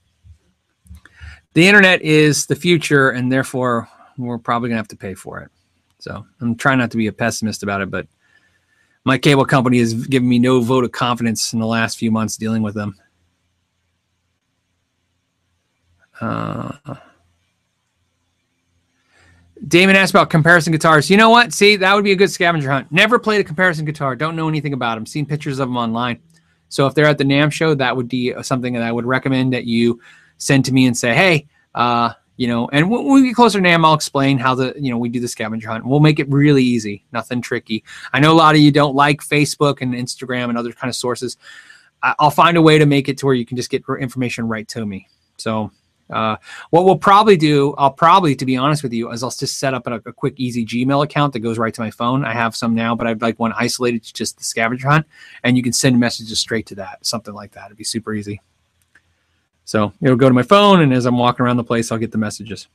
[1.53, 3.87] the internet is the future, and therefore
[4.17, 5.51] we're probably gonna have to pay for it.
[5.99, 8.07] So I'm trying not to be a pessimist about it, but
[9.05, 12.37] my cable company has given me no vote of confidence in the last few months
[12.37, 12.95] dealing with them.
[16.19, 16.73] Uh,
[19.67, 21.09] Damon asked about Caparison guitars.
[21.09, 21.53] You know what?
[21.53, 22.91] See, that would be a good scavenger hunt.
[22.91, 24.15] Never played a Caparison guitar.
[24.15, 25.05] Don't know anything about them.
[25.05, 26.19] Seen pictures of them online.
[26.69, 29.53] So if they're at the NAMM show, that would be something that I would recommend
[29.53, 30.01] that you
[30.37, 33.67] send to me and say, hey, uh, you know, and when we get closer to
[33.67, 35.85] NAMM, I'll explain how the, you know, we do the scavenger hunt.
[35.85, 37.83] We'll make it really easy, nothing tricky.
[38.11, 40.95] I know a lot of you don't like Facebook and Instagram and other kind of
[40.95, 41.37] sources.
[42.01, 44.67] I'll find a way to make it to where you can just get information right
[44.69, 45.07] to me.
[45.37, 45.71] So
[46.13, 46.37] uh,
[46.69, 49.73] what we'll probably do, I'll probably, to be honest with you, is I'll just set
[49.73, 52.23] up a, a, quick, easy Gmail account that goes right to my phone.
[52.23, 55.07] I have some now, but I'd like one isolated to just the scavenger hunt,
[55.43, 57.65] and you can send messages straight to that, something like that.
[57.65, 58.41] It'd be super easy.
[59.65, 62.11] So it'll go to my phone, and as I'm walking around the place, I'll get
[62.11, 62.67] the messages.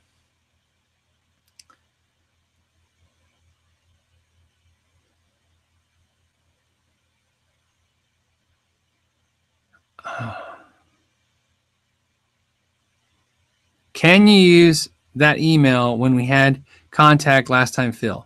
[13.98, 18.24] Can you use that email when we had contact last time, Phil?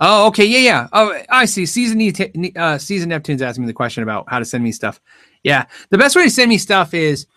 [0.00, 0.88] Oh, okay, yeah, yeah.
[0.92, 1.64] Oh, I see.
[1.64, 2.02] Season
[2.56, 5.00] uh, Season Neptune's asking me the question about how to send me stuff.
[5.44, 7.28] Yeah, the best way to send me stuff is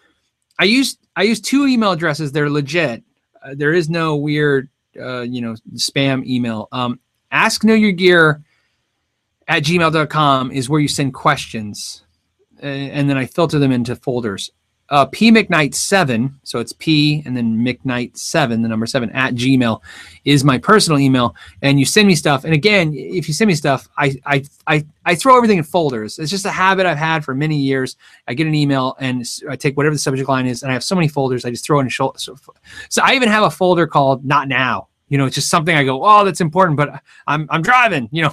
[0.57, 2.31] I use I use two email addresses.
[2.31, 3.03] They're legit.
[3.43, 4.69] Uh, there is no weird,
[4.99, 6.69] uh, you know, spam email.
[6.71, 6.99] Um,
[7.29, 8.41] ask know your gear
[9.47, 12.03] at gmail.com is where you send questions,
[12.63, 14.49] and then I filter them into folders
[14.89, 19.35] uh, P McKnight seven, so it's P and then McKnight seven, the number seven at
[19.35, 19.81] Gmail,
[20.25, 21.35] is my personal email.
[21.61, 22.45] And you send me stuff.
[22.45, 26.19] And again, if you send me stuff, I I I, I throw everything in folders.
[26.19, 27.97] It's just a habit I've had for many years.
[28.27, 30.83] I get an email and I take whatever the subject line is, and I have
[30.83, 31.43] so many folders.
[31.45, 31.89] I just throw in.
[31.89, 35.75] So, so I even have a folder called "Not Now." You know, it's just something
[35.75, 38.09] I go, oh, that's important, but I'm I'm driving.
[38.11, 38.31] You know.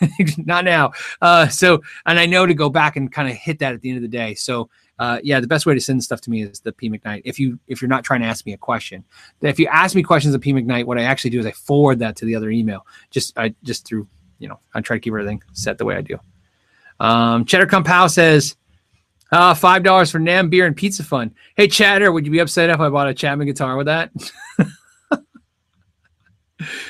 [0.38, 0.90] not now.
[1.20, 3.90] Uh, so, and I know to go back and kind of hit that at the
[3.90, 4.34] end of the day.
[4.34, 4.68] So,
[4.98, 7.22] uh, yeah, the best way to send stuff to me is the P McKnight.
[7.24, 9.04] If you if you're not trying to ask me a question,
[9.40, 12.00] if you ask me questions of P McKnight, what I actually do is I forward
[12.00, 12.86] that to the other email.
[13.10, 14.06] Just I just through
[14.38, 16.18] you know I try to keep everything set the way I do.
[17.00, 18.56] Um, Cheddar Compow says
[19.32, 21.34] uh, five dollars for NAMM beer and pizza fun.
[21.56, 24.10] Hey Cheddar, would you be upset if I bought a Chapman guitar with that?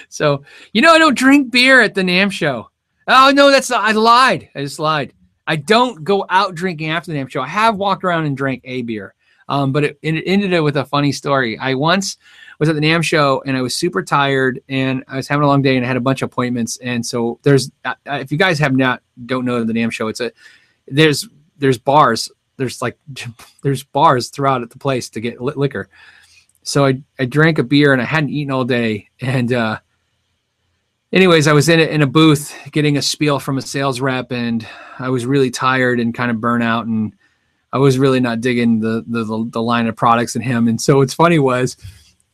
[0.08, 2.68] so you know I don't drink beer at the NAMM show.
[3.06, 4.50] Oh no, that's not, I lied.
[4.54, 5.14] I just lied.
[5.46, 7.42] I don't go out drinking after the NAMM show.
[7.42, 9.14] I have walked around and drank a beer,
[9.48, 11.58] um, but it, it ended up with a funny story.
[11.58, 12.16] I once
[12.58, 15.48] was at the NAMM show and I was super tired and I was having a
[15.48, 16.76] long day and I had a bunch of appointments.
[16.78, 17.70] And so there's,
[18.06, 20.32] if you guys have not don't know the NAMM show, it's a
[20.86, 21.28] there's
[21.58, 22.30] there's bars.
[22.56, 22.98] There's like
[23.62, 25.88] there's bars throughout at the place to get liquor.
[26.62, 29.52] So I I drank a beer and I hadn't eaten all day and.
[29.52, 29.78] uh
[31.12, 34.32] anyways, I was in a, in a booth getting a spiel from a sales rep,
[34.32, 34.66] and
[34.98, 37.14] I was really tired and kind of burnout, and
[37.72, 40.68] I was really not digging the, the the, line of products in him.
[40.68, 41.76] And so what's funny was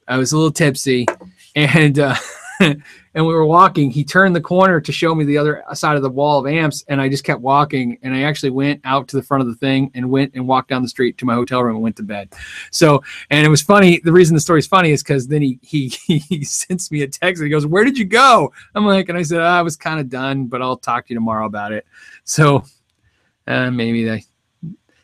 [0.06, 1.06] I was a little tipsy,
[1.54, 2.14] and uh,
[2.60, 2.82] and
[3.14, 3.90] we were walking.
[3.90, 6.84] He turned the corner to show me the other side of the wall of amps,
[6.88, 7.98] and I just kept walking.
[8.02, 10.68] And I actually went out to the front of the thing and went and walked
[10.68, 12.32] down the street to my hotel room and went to bed.
[12.70, 14.00] So, and it was funny.
[14.02, 15.88] The reason the story is funny is because then he he
[16.18, 19.18] he sends me a text and he goes, "Where did you go?" I'm like, and
[19.18, 21.72] I said, oh, "I was kind of done, but I'll talk to you tomorrow about
[21.72, 21.86] it."
[22.24, 22.64] So,
[23.46, 24.24] uh, maybe they.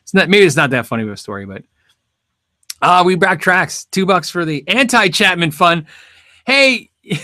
[0.03, 1.63] It's not maybe it's not that funny of a story, but
[2.83, 5.87] uh, we backtracks two bucks for the anti Chapman fun.
[6.47, 6.91] Hey.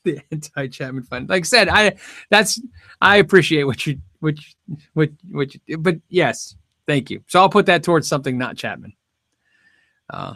[0.04, 1.28] the anti Chapman fund.
[1.28, 1.96] Like I said, I
[2.30, 2.60] that's
[3.00, 4.36] I appreciate what you what
[4.94, 7.22] what what you, but yes, thank you.
[7.26, 8.94] So I'll put that towards something not Chapman.
[10.08, 10.34] Uh,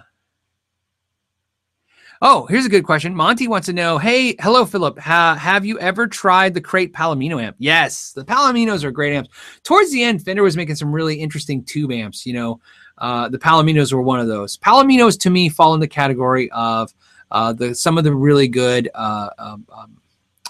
[2.22, 3.14] oh, here's a good question.
[3.14, 4.98] Monty wants to know, hey, hello, Philip.
[4.98, 7.56] Ha, have you ever tried the Crate Palomino amp?
[7.58, 9.30] Yes, the Palominos are great amps.
[9.64, 12.24] Towards the end, Fender was making some really interesting tube amps.
[12.24, 12.60] You know,
[12.98, 14.56] uh, the Palominos were one of those.
[14.58, 16.92] Palominos to me fall in the category of
[17.34, 20.00] uh, the some of the really good uh, um, um,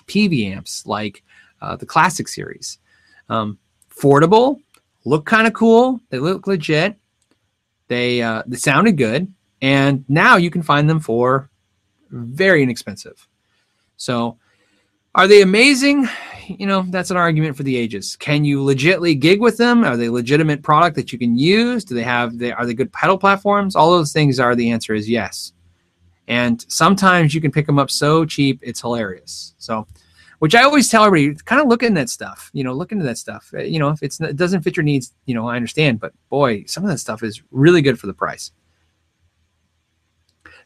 [0.07, 1.25] PV amps like
[1.63, 2.79] uh, the Classic series.
[3.31, 3.59] Um,
[3.91, 4.61] affordable,
[5.07, 5.99] look kind of cool.
[6.11, 6.97] They look legit.
[7.89, 9.33] They uh, they sounded good,
[9.63, 11.49] and now you can find them for
[12.11, 13.27] very inexpensive.
[13.97, 14.37] So,
[15.15, 16.07] are they amazing?
[16.47, 18.15] You know, that's an argument for the ages.
[18.17, 19.85] Can you legitly gig with them?
[19.85, 21.83] Are they legitimate product that you can use?
[21.83, 22.37] Do they have?
[22.37, 23.75] They are they good pedal platforms?
[23.75, 25.55] All those things are the answer is yes.
[26.29, 29.55] And sometimes you can pick them up so cheap, it's hilarious.
[29.59, 29.87] So,
[30.39, 32.51] which I always tell everybody, kind of look into that stuff.
[32.53, 33.51] You know, look into that stuff.
[33.55, 36.01] Uh, you know, if it's it doesn't fit your needs, you know, I understand.
[36.01, 38.53] But boy, some of that stuff is really good for the price.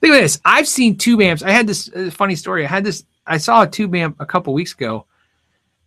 [0.00, 0.40] Think of this.
[0.44, 1.42] I've seen tube amps.
[1.42, 2.64] I had this uh, funny story.
[2.64, 3.04] I had this.
[3.26, 5.06] I saw a tube amp a couple weeks ago,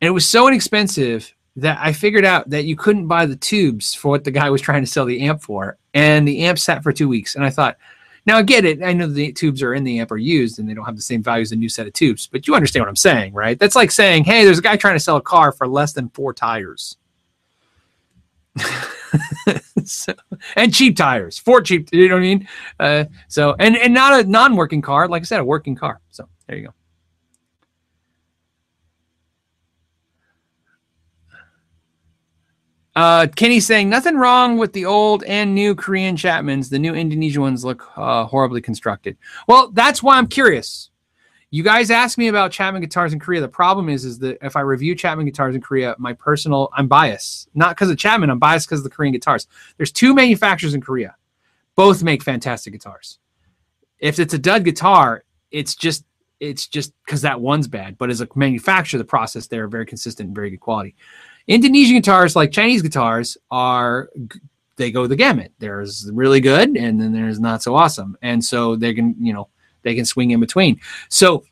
[0.01, 3.93] and it was so inexpensive that I figured out that you couldn't buy the tubes
[3.93, 6.83] for what the guy was trying to sell the amp for, and the amp sat
[6.83, 7.35] for two weeks.
[7.35, 7.77] And I thought,
[8.25, 8.83] now I get it.
[8.83, 11.01] I know the tubes are in the amp are used and they don't have the
[11.01, 13.57] same value as a new set of tubes, but you understand what I'm saying, right?
[13.57, 16.09] That's like saying, hey, there's a guy trying to sell a car for less than
[16.09, 16.97] four tires.
[19.85, 20.13] so,
[20.55, 22.47] and cheap tires, four cheap, you know what I mean?
[22.79, 25.99] Uh, so, and, and not a non-working car, like I said, a working car.
[26.11, 26.73] So there you go.
[32.95, 36.69] Uh, Kenny saying nothing wrong with the old and new Korean Chapmans.
[36.69, 39.17] The new Indonesian ones look uh, horribly constructed.
[39.47, 40.89] Well, that's why I'm curious.
[41.53, 43.41] You guys ask me about Chapman guitars in Korea.
[43.41, 46.87] The problem is, is that if I review Chapman guitars in Korea, my personal, I'm
[46.87, 47.49] biased.
[47.53, 49.47] Not because of Chapman, I'm biased because of the Korean guitars.
[49.75, 51.15] There's two manufacturers in Korea.
[51.75, 53.19] Both make fantastic guitars.
[53.99, 56.05] If it's a dud guitar, it's just
[56.39, 57.97] it's just because that one's bad.
[57.97, 60.95] But as a manufacturer, the process there are very consistent and very good quality.
[61.47, 64.09] Indonesian guitars, like Chinese guitars, are
[64.77, 65.51] they go the gamut.
[65.59, 69.49] There's really good, and then there's not so awesome, and so they can you know
[69.83, 70.79] they can swing in between.
[71.09, 71.43] So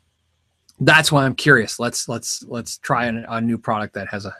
[0.80, 1.78] that's why I'm curious.
[1.78, 4.34] Let's let's let's try a, a new product that has a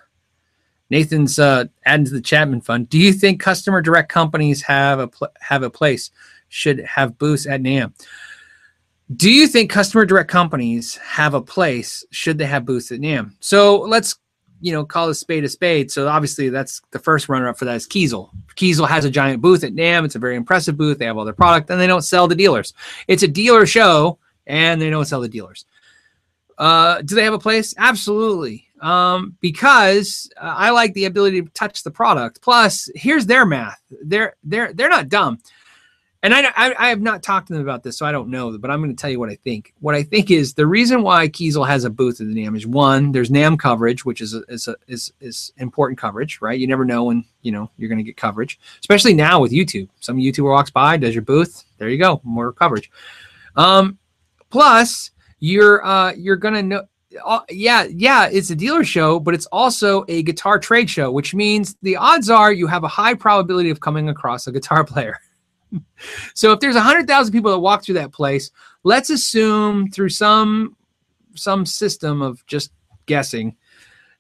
[0.91, 2.89] Nathan's uh, adding to the Chapman Fund.
[2.89, 6.11] Do you think customer direct companies have a pl- have a place?
[6.49, 7.93] Should have booths at NAMM.
[9.17, 12.05] Do you think customer direct companies have a place?
[12.11, 13.35] Should they have booths at NAMM?
[13.39, 14.17] So let's
[14.61, 15.91] you know call a spade a spade.
[15.91, 18.31] So obviously that's the first runner up for that is Kiesel.
[18.57, 20.05] Kiesel has a giant booth at NAMM.
[20.05, 20.99] It's a very impressive booth.
[20.99, 22.75] They have all their product and they don't sell to dealers.
[23.09, 25.65] It's a dealer show and they don't sell to dealers.
[26.59, 27.75] Uh, do they have a place?
[27.79, 28.67] Absolutely.
[28.83, 32.43] Um, because uh, I like the ability to touch the product.
[32.43, 33.81] Plus, here's their math.
[34.03, 35.39] They're they're they're not dumb.
[36.23, 38.57] And I, I, I have not talked to them about this, so I don't know.
[38.59, 39.73] But I'm going to tell you what I think.
[39.81, 42.67] What I think is the reason why Kiesel has a booth at the NAMM is
[42.67, 46.59] one, there's NAMM coverage, which is a, is a, is is important coverage, right?
[46.59, 49.89] You never know when you know you're going to get coverage, especially now with YouTube.
[50.01, 52.91] Some YouTuber walks by, does your booth, there you go, more coverage.
[53.57, 53.99] Um,
[54.51, 56.83] plus, you're uh, you're gonna know.
[57.25, 61.35] Uh, yeah, yeah, it's a dealer show, but it's also a guitar trade show, which
[61.35, 65.19] means the odds are you have a high probability of coming across a guitar player.
[66.35, 68.51] So if there's a hundred thousand people that walk through that place,
[68.85, 70.77] let's assume through some
[71.35, 72.73] some system of just
[73.07, 73.57] guessing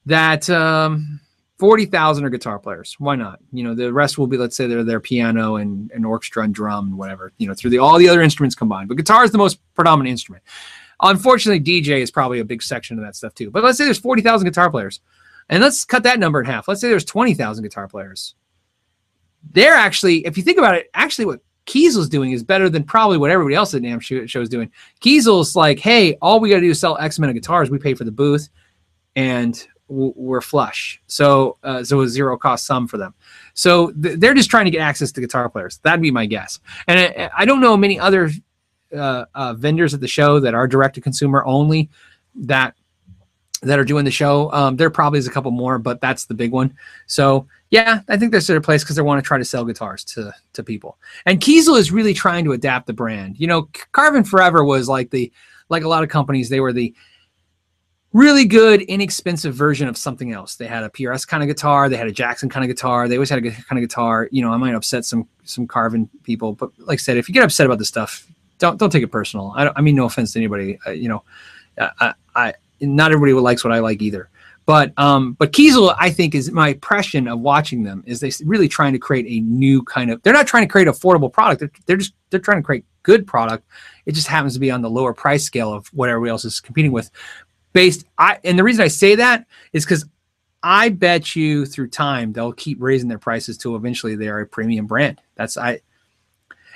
[0.07, 1.21] that um,
[1.59, 2.97] forty thousand are guitar players.
[2.99, 3.41] Why not?
[3.53, 6.55] You know, the rest will be let's say they're their piano and, and orchestra and
[6.55, 7.33] drum and whatever.
[7.39, 10.11] You know, through the all the other instruments combined, but guitar is the most predominant
[10.11, 10.45] instrument.
[11.03, 13.51] Unfortunately, DJ is probably a big section of that stuff too.
[13.51, 15.01] But let's say there's 40,000 guitar players.
[15.49, 16.69] And let's cut that number in half.
[16.69, 18.35] Let's say there's 20,000 guitar players.
[19.53, 23.18] They're actually, if you think about it, actually what Kiesel's doing is better than probably
[23.18, 24.70] what everybody else at NAMM show is doing.
[25.01, 27.70] Kiesel's like, hey, all we got to do is sell X amount of guitars.
[27.70, 28.49] We pay for the booth
[29.16, 31.01] and we're flush.
[31.07, 33.14] So, uh, so a zero cost sum for them.
[33.55, 35.78] So th- they're just trying to get access to guitar players.
[35.78, 36.61] That'd be my guess.
[36.86, 38.30] And I, I don't know many other
[38.97, 41.91] uh, uh, vendors at the show that are direct to consumer only
[42.34, 42.74] that
[43.63, 44.51] that are doing the show.
[44.53, 46.75] Um, there probably is a couple more, but that's the big one.
[47.07, 50.05] So yeah, I think there's a place because they want to try to sell guitars
[50.05, 50.99] to to people.
[51.27, 53.39] And Kiesel is really trying to adapt the brand.
[53.39, 55.33] You know, Carvin Forever was like the
[55.69, 56.95] like a lot of companies, they were the
[58.13, 60.57] really good, inexpensive version of something else.
[60.57, 63.17] They had a PRS kind of guitar, they had a Jackson kind of guitar, they
[63.17, 64.29] always had a good kind of guitar.
[64.33, 67.35] You know, I might upset some some Carvin people, but like I said, if you
[67.35, 68.27] get upset about this stuff,
[68.59, 69.53] don't don't take it personal.
[69.57, 70.79] I, I mean no offense to anybody.
[70.87, 71.23] Uh, you know,
[71.79, 74.31] I, I not everybody likes what I like either.
[74.66, 78.68] But um, but Kiesel, I think, is my impression of watching them is they really
[78.68, 80.22] trying to create a new kind of.
[80.22, 81.61] They're not trying to create affordable product.
[81.61, 83.66] They're, they're just they're trying to create good product.
[84.07, 86.61] It just happens to be on the lower price scale of what everybody else is
[86.61, 87.11] competing with.
[87.72, 90.05] Based, I and the reason I say that is because
[90.62, 94.47] I bet you through time they'll keep raising their prices till eventually they are a
[94.47, 95.20] premium brand.
[95.37, 95.81] That's I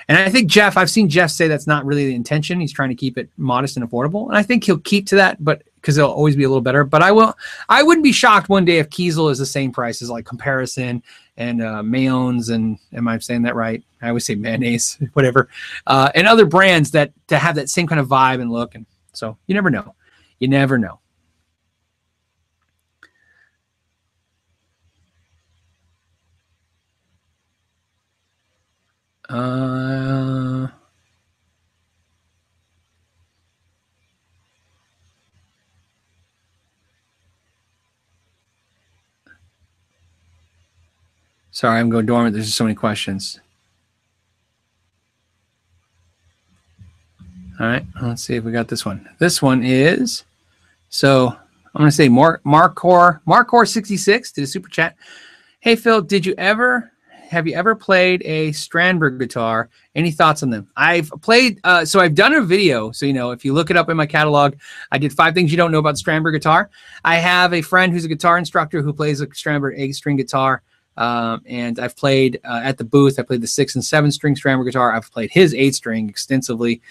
[0.07, 2.59] and I think Jeff, I've seen Jeff say that's not really the intention.
[2.59, 5.43] He's trying to keep it modest and affordable, and I think he'll keep to that,
[5.43, 6.83] but because it'll always be a little better.
[6.83, 7.37] But I will,
[7.69, 11.03] I wouldn't be shocked one day if Kiesel is the same price as like Caparison
[11.37, 13.83] and uh, and am I saying that right?
[14.01, 15.49] I always say mayonnaise, whatever,
[15.87, 18.75] uh, and other brands that to have that same kind of vibe and look.
[18.75, 19.95] And so you never know,
[20.39, 20.99] you never know.
[29.27, 30.67] Uh,
[41.51, 42.35] sorry, I'm going dormant.
[42.35, 43.39] There's so many questions.
[47.59, 49.09] All right, let's see if we got this one.
[49.17, 50.23] This one is
[50.89, 54.95] so I'm going to say Mark Markor Markor 66 did a super chat.
[55.59, 56.91] Hey Phil, did you ever
[57.35, 59.69] have you ever played a Strandberg guitar?
[59.93, 60.69] Any thoughts on them?
[60.77, 62.93] I've played, uh, so I've done a video.
[62.93, 64.55] So, you know, if you look it up in my catalog,
[64.89, 66.69] I did five things you don't know about Strandberg guitar.
[67.03, 70.61] I have a friend who's a guitar instructor who plays a Strandberg eight string guitar.
[70.95, 73.19] Um, and I've played uh, at the booth.
[73.19, 74.93] I played the six and seven string Strandberg guitar.
[74.93, 76.81] I've played his eight string extensively.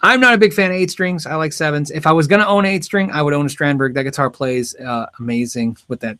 [0.00, 1.26] I'm not a big fan of eight strings.
[1.26, 1.90] I like sevens.
[1.90, 3.92] If I was going to own eight string, I would own a Strandberg.
[3.92, 6.18] That guitar plays uh, amazing with that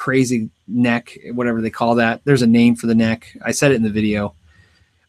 [0.00, 2.22] crazy neck, whatever they call that.
[2.24, 3.36] There's a name for the neck.
[3.44, 4.34] I said it in the video.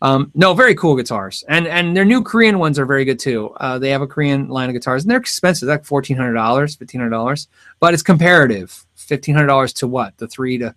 [0.01, 3.51] Um, no, very cool guitars, and and their new Korean ones are very good too.
[3.57, 6.75] Uh, they have a Korean line of guitars, and they're expensive, like fourteen hundred dollars,
[6.75, 7.47] fifteen hundred dollars,
[7.79, 8.85] but it's comparative.
[8.95, 10.17] Fifteen hundred dollars to what?
[10.17, 10.75] The three to,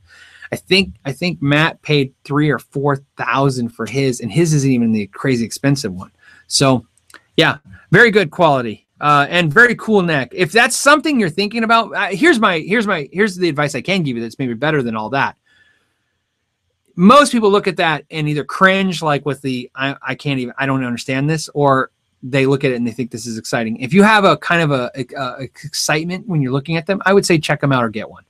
[0.52, 4.70] I think I think Matt paid three or four thousand for his, and his isn't
[4.70, 6.12] even the crazy expensive one.
[6.46, 6.86] So,
[7.36, 7.56] yeah,
[7.90, 10.30] very good quality uh, and very cool neck.
[10.32, 13.80] If that's something you're thinking about, uh, here's my here's my here's the advice I
[13.80, 15.36] can give you that's maybe better than all that.
[16.96, 20.54] Most people look at that and either cringe, like with the I, I can't even
[20.58, 21.90] I don't understand this, or
[22.22, 23.76] they look at it and they think this is exciting.
[23.78, 27.02] If you have a kind of a, a, a excitement when you're looking at them,
[27.04, 28.24] I would say check them out or get one.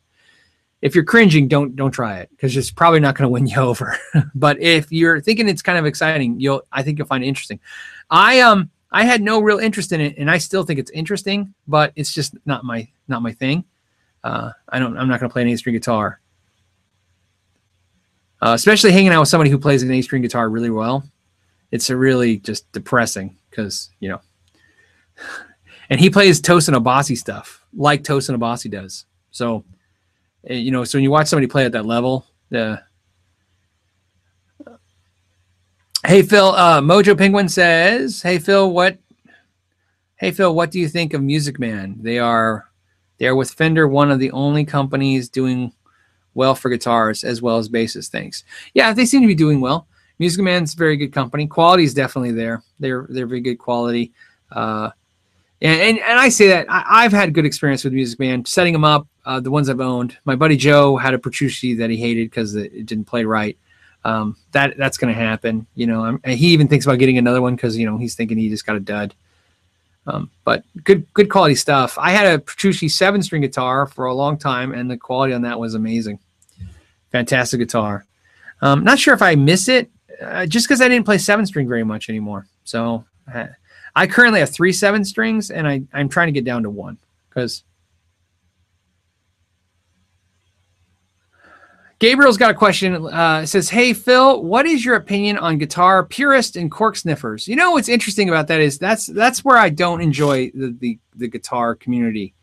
[0.82, 3.56] if you're cringing, don't don't try it because it's probably not going to win you
[3.60, 3.96] over.
[4.34, 7.60] but if you're thinking it's kind of exciting, you'll I think you'll find it interesting.
[8.10, 11.52] I um I had no real interest in it, and I still think it's interesting,
[11.66, 13.64] but it's just not my not my thing.
[14.22, 14.96] Uh, I don't.
[14.96, 16.20] I'm not going to play an A string guitar,
[18.40, 21.04] uh, especially hanging out with somebody who plays an A string guitar really well.
[21.70, 24.20] It's a really just depressing because you know,
[25.90, 29.04] and he plays Tosin Abasi stuff like Tosin Abasi does.
[29.30, 29.64] So
[30.48, 32.82] Eh, you know, so when you watch somebody play at that level, the
[36.06, 38.98] Hey Phil, uh, Mojo Penguin says, "Hey Phil, what?
[40.16, 41.96] Hey Phil, what do you think of Music Man?
[41.98, 42.68] They are,
[43.16, 45.72] they are with Fender, one of the only companies doing
[46.34, 48.08] well for guitars as well as basses.
[48.08, 48.44] Thanks.
[48.74, 49.86] Yeah, they seem to be doing well.
[50.18, 51.46] Music Man's very good company.
[51.46, 52.62] Quality is definitely there.
[52.78, 54.12] They're they're very good quality.
[54.52, 54.90] Uh,
[55.62, 58.74] and, and, and I say that I, have had good experience with Music Man, setting
[58.74, 59.06] them up.
[59.24, 60.18] Uh, the ones I've owned.
[60.26, 63.56] My buddy Joe had a Petrucci that he hated because it, it, didn't play right.
[64.04, 65.66] Um, that that's going to happen.
[65.74, 68.38] You know, I'm, he even thinks about getting another one because you know he's thinking
[68.38, 69.14] he just got a dud.
[70.06, 71.96] Um, but good good quality stuff.
[71.98, 75.42] I had a Petrucci seven string guitar for a long time, and the quality on
[75.42, 76.18] that was amazing.
[77.10, 78.04] Fantastic guitar.
[78.60, 79.90] Um, not sure if I miss it,
[80.20, 82.46] uh, just because I didn't play seven string very much anymore.
[82.64, 83.04] So.
[83.32, 83.46] Uh,
[83.96, 86.98] I currently have three seven strings, and I, I'm trying to get down to one
[87.28, 87.62] because
[92.04, 93.06] Gabriel's got a question.
[93.06, 97.56] Uh, says, "Hey Phil, what is your opinion on guitar purist and cork sniffers?" You
[97.56, 101.28] know what's interesting about that is that's that's where I don't enjoy the the, the
[101.28, 102.34] guitar community.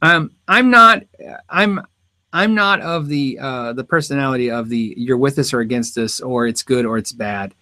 [0.00, 1.02] Um, I'm not.
[1.48, 1.80] I'm.
[2.32, 6.20] I'm not of the uh, the personality of the you're with us or against us
[6.20, 7.54] or it's good or it's bad.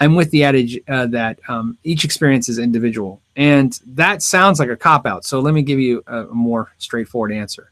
[0.00, 4.70] I'm with the adage uh, that um, each experience is individual, and that sounds like
[4.70, 5.26] a cop out.
[5.26, 7.71] So let me give you a more straightforward answer.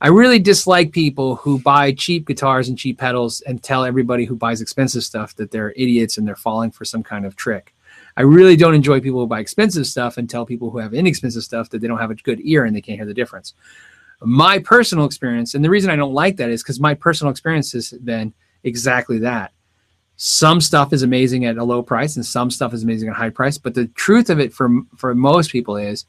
[0.00, 4.36] I really dislike people who buy cheap guitars and cheap pedals and tell everybody who
[4.36, 7.74] buys expensive stuff that they're idiots and they're falling for some kind of trick.
[8.18, 11.42] I really don't enjoy people who buy expensive stuff and tell people who have inexpensive
[11.42, 13.54] stuff that they don't have a good ear and they can't hear the difference.
[14.20, 17.72] My personal experience, and the reason I don't like that is because my personal experience
[17.72, 18.32] has been
[18.64, 19.52] exactly that
[20.16, 23.18] some stuff is amazing at a low price and some stuff is amazing at a
[23.18, 26.06] high price but the truth of it for for most people is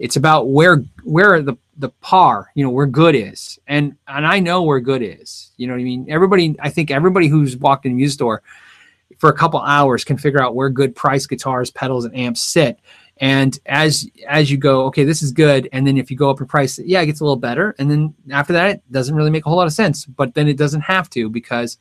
[0.00, 3.58] it's about where where the the par you know where good is.
[3.68, 5.52] And and i know where good is.
[5.56, 6.06] You know what i mean?
[6.08, 8.42] Everybody i think everybody who's walked in a music store
[9.18, 12.80] for a couple hours can figure out where good price guitars pedals and amps sit.
[13.18, 15.68] And as as you go okay this is good.
[15.72, 17.76] And then if you go up in price yeah it gets a little better.
[17.78, 20.06] And then after that it doesn't really make a whole lot of sense.
[20.06, 21.76] But then it doesn't have to because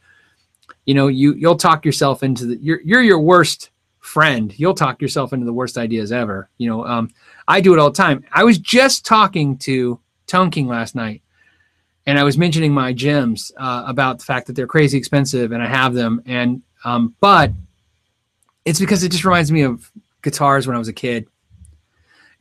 [0.86, 3.70] you know you you'll talk yourself into the you're you're your worst
[4.02, 4.58] friend.
[4.58, 7.10] You'll talk yourself into the worst ideas ever you know um,
[7.50, 8.24] i do it all the time.
[8.32, 11.22] I was just talking to Tonking last night
[12.06, 15.62] and i was mentioning my gems uh, about the fact that they're crazy expensive and
[15.62, 17.52] i have them and um, but
[18.64, 19.92] it's because it just reminds me of
[20.22, 21.28] guitars when i was a kid.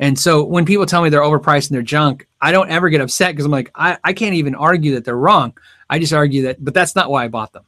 [0.00, 3.00] And so when people tell me they're overpriced and they're junk i don't ever get
[3.00, 5.56] upset because i'm like I, I can't even argue that they're wrong.
[5.90, 7.64] I just argue that but that's not why i bought them.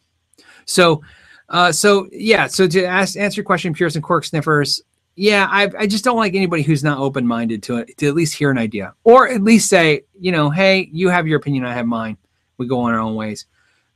[0.71, 1.03] So,
[1.49, 2.47] uh, so yeah.
[2.47, 4.81] So to ask, answer your question, and Cork Sniffers,
[5.21, 8.15] yeah, I, I just don't like anybody who's not open minded to it to at
[8.15, 11.63] least hear an idea or at least say, you know, hey, you have your opinion,
[11.67, 12.17] I have mine.
[12.57, 13.45] We go on our own ways.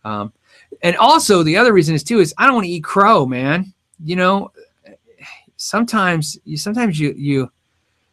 [0.04, 0.34] Um,
[0.82, 3.72] and also the other reason is too is I don't want to eat crow, man.
[4.04, 4.52] You know,
[5.56, 7.50] sometimes you sometimes you you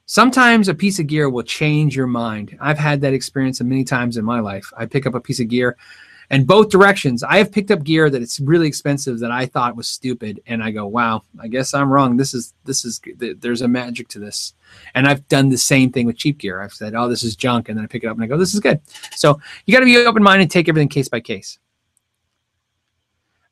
[0.06, 2.58] sometimes a piece of gear will change your mind.
[2.62, 4.72] I've had that experience many times in my life.
[4.78, 5.76] I pick up a piece of gear
[6.32, 7.24] and both directions.
[7.24, 10.64] I have picked up gear that it's really expensive that I thought was stupid, and
[10.64, 12.16] I go, "Wow, I guess I'm wrong.
[12.16, 14.54] This is this is there's a magic to this."
[14.96, 16.62] And I've done the same thing with cheap gear.
[16.62, 18.38] I've said, "Oh, this is junk," and then I pick it up and I go,
[18.38, 18.80] "This is good."
[19.16, 21.60] So you got to be open minded and take everything case by case.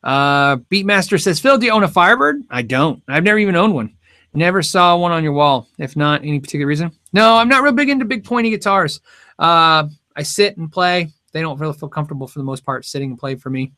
[0.01, 3.03] Uh, Beatmaster says, "Phil, do you own a Firebird?" I don't.
[3.09, 3.93] I've never even owned one.
[4.33, 5.67] Never saw one on your wall.
[5.79, 6.91] If not, any particular reason?
[7.11, 9.01] No, I'm not real big into big pointy guitars.
[9.37, 13.11] Uh, I sit and play they don't really feel comfortable for the most part sitting
[13.11, 13.71] and play for me.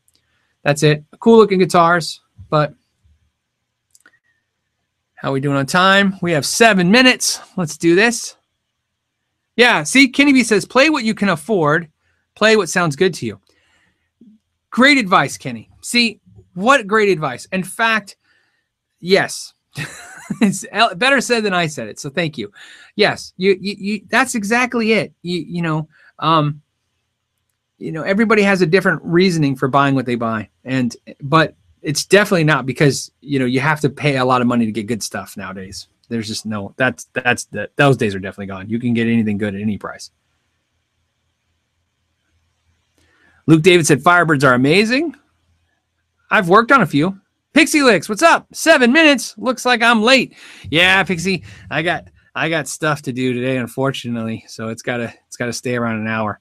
[0.64, 1.04] That's it.
[1.20, 2.74] Cool looking guitars, but
[5.16, 6.16] how are we doing on time?
[6.22, 7.40] We have seven minutes.
[7.56, 8.36] Let's do this.
[9.56, 11.90] Yeah, see, Kenny B says, play what you can afford,
[12.36, 13.40] play what sounds good to you.
[14.72, 15.70] Great advice, Kenny.
[15.82, 16.22] See,
[16.54, 17.46] what great advice.
[17.52, 18.16] In fact,
[19.00, 19.54] yes.
[20.42, 22.00] it's better said than I said it.
[22.00, 22.52] So thank you.
[22.96, 25.14] Yes, you, you, you that's exactly it.
[25.22, 25.88] You, you know,
[26.20, 26.61] um,
[27.82, 32.06] you know everybody has a different reasoning for buying what they buy and but it's
[32.06, 34.88] definitely not because you know you have to pay a lot of money to get
[34.88, 38.80] good stuff nowadays there's just no that's that's that those days are definitely gone you
[38.80, 40.12] can get anything good at any price
[43.48, 45.16] Luke David said Firebirds are amazing.
[46.30, 47.20] I've worked on a few.
[47.54, 48.48] Pixie Licks, what's up?
[48.54, 49.36] Seven minutes.
[49.38, 50.36] Looks like I'm late.
[50.70, 54.46] Yeah, Pixie, I got I got stuff to do today, unfortunately.
[54.48, 56.40] So it's gotta it's gotta stay around an hour.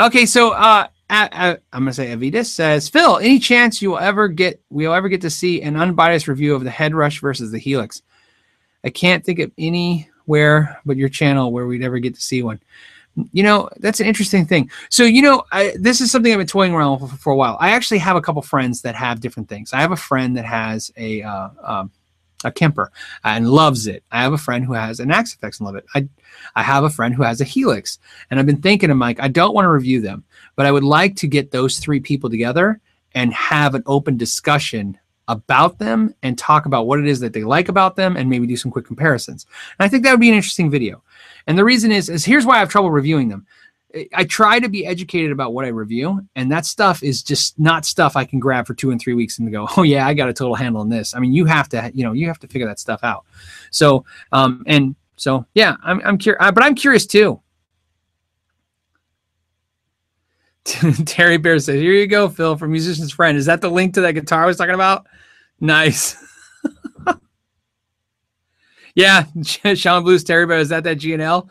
[0.00, 3.18] Okay, so uh, I, am gonna say Avidas says Phil.
[3.18, 6.62] Any chance you will ever get we'll ever get to see an unbiased review of
[6.62, 8.02] the Head Rush versus the Helix?
[8.84, 12.60] I can't think of anywhere but your channel where we'd ever get to see one
[13.32, 16.46] you know that's an interesting thing so you know I, this is something i've been
[16.46, 19.20] toying around with for, for, a while i actually have a couple friends that have
[19.20, 21.90] different things i have a friend that has a uh, um,
[22.44, 22.92] a Kemper
[23.24, 24.04] and loves it.
[24.10, 25.84] I have a friend who has an Axe-Fx and love it.
[25.94, 26.08] I
[26.54, 27.98] I have a friend who has a Helix,
[28.30, 30.24] and I've been thinking, I'm like, I don't want to review them,
[30.56, 32.80] but I would like to get those three people together
[33.14, 37.44] and have an open discussion about them and talk about what it is that they
[37.44, 39.46] like about them and maybe do some quick comparisons.
[39.78, 41.02] And I think that would be an interesting video.
[41.46, 43.46] And the reason is, is here's why I have trouble reviewing them.
[44.14, 47.86] I try to be educated about what I review, and that stuff is just not
[47.86, 50.28] stuff I can grab for two and three weeks and go, oh yeah, I got
[50.28, 51.14] a total handle on this.
[51.14, 53.24] I mean, you have to, you know, you have to figure that stuff out.
[53.70, 57.40] So, um, and so yeah, I'm, I'm curious, but I'm curious too.
[61.06, 63.38] Terry Bear says, "Here you go, Phil, from Musician's Friend.
[63.38, 65.06] Is that the link to that guitar I was talking about?
[65.60, 66.16] Nice."
[68.98, 69.26] Yeah,
[69.74, 71.48] Sean Blues Terry, but is that that G&L?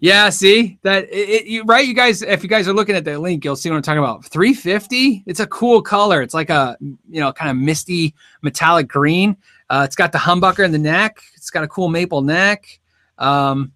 [0.00, 1.86] Yeah, see that it, it, right?
[1.86, 3.98] You guys, if you guys are looking at that link, you'll see what I'm talking
[3.98, 4.24] about.
[4.24, 5.24] 350.
[5.26, 6.22] It's a cool color.
[6.22, 9.36] It's like a you know kind of misty metallic green.
[9.68, 11.20] Uh, it's got the humbucker in the neck.
[11.34, 12.78] It's got a cool maple neck.
[13.18, 13.72] Um,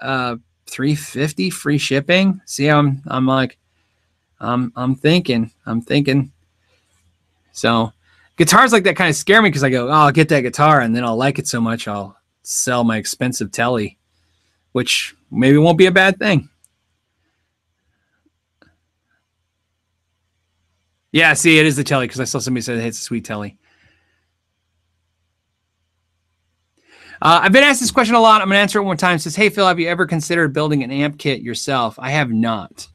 [0.00, 2.40] uh, 350 free shipping.
[2.44, 3.58] See, I'm I'm like,
[4.40, 6.32] I'm I'm thinking, I'm thinking.
[7.52, 7.92] So
[8.36, 10.80] guitars like that kind of scare me because I go, oh, I'll get that guitar
[10.80, 13.96] and then I'll like it so much I'll sell my expensive telly,
[14.72, 16.48] which maybe it won't be a bad thing.
[21.10, 23.58] Yeah, see, it is the telly because I saw somebody say it's a sweet telly.
[27.20, 28.40] Uh, I've been asked this question a lot.
[28.40, 29.16] I'm going to answer it one time.
[29.16, 31.96] It says, Hey, Phil, have you ever considered building an amp kit yourself?
[31.98, 32.88] I have not.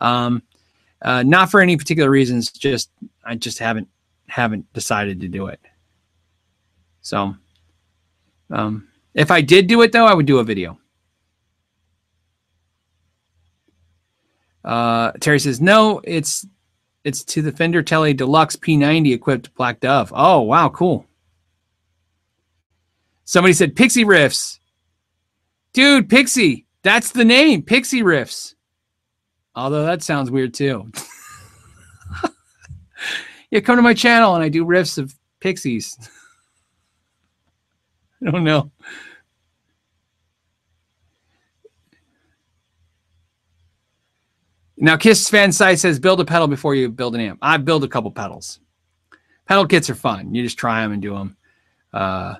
[0.00, 0.42] Um,
[1.02, 2.50] uh, not for any particular reasons.
[2.50, 2.90] Just
[3.24, 3.88] I just haven't
[4.26, 5.60] haven't decided to do it.
[7.02, 7.36] So,
[8.50, 10.78] um, if I did do it though, I would do a video.
[14.64, 16.00] Uh, Terry says no.
[16.04, 16.46] It's
[17.04, 20.12] it's to the Fender Tele Deluxe P90 equipped Black Dove.
[20.14, 21.06] Oh wow, cool.
[23.24, 24.58] Somebody said Pixie Riffs.
[25.72, 28.54] Dude, Pixie, that's the name, Pixie Riffs.
[29.56, 30.90] Although that sounds weird too.
[33.50, 35.96] yeah, come to my channel and I do riffs of Pixies.
[38.26, 38.70] I don't know.
[44.84, 47.38] Now, Kiss Fan Site says build a pedal before you build an amp.
[47.40, 48.60] I build a couple pedals.
[49.46, 50.34] Pedal kits are fun.
[50.34, 51.38] You just try them and do them.
[51.90, 52.34] Uh,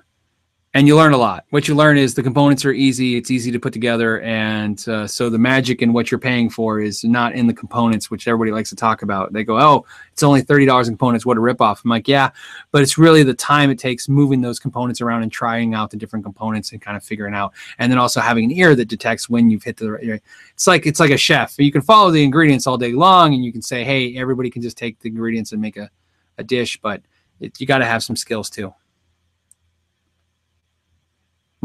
[0.75, 1.45] and you learn a lot.
[1.51, 3.15] What you learn is the components are easy.
[3.15, 6.81] It's easy to put together, and uh, so the magic in what you're paying for
[6.81, 9.31] is not in the components, which everybody likes to talk about.
[9.31, 11.25] They go, "Oh, it's only thirty dollars in components.
[11.25, 12.31] What a ripoff!" I'm like, "Yeah,
[12.71, 15.97] but it's really the time it takes moving those components around and trying out the
[15.97, 19.29] different components and kind of figuring out, and then also having an ear that detects
[19.29, 19.91] when you've hit the.
[19.93, 20.21] Right,
[20.53, 21.55] it's like it's like a chef.
[21.57, 24.61] You can follow the ingredients all day long, and you can say, "Hey, everybody can
[24.61, 25.89] just take the ingredients and make a,
[26.37, 27.01] a dish," but
[27.39, 28.73] it, you got to have some skills too.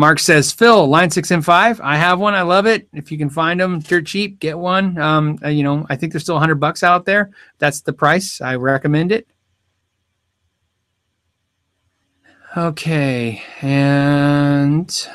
[0.01, 1.78] Mark says, Phil, Line 6 and five.
[1.82, 2.32] I have one.
[2.32, 2.88] I love it.
[2.94, 4.96] If you can find them dirt cheap, get one.
[4.96, 7.32] Um, uh, you know, I think there's still 100 bucks out there.
[7.59, 8.40] That's the price.
[8.40, 9.28] I recommend it.
[12.57, 13.42] Okay.
[13.61, 15.07] And.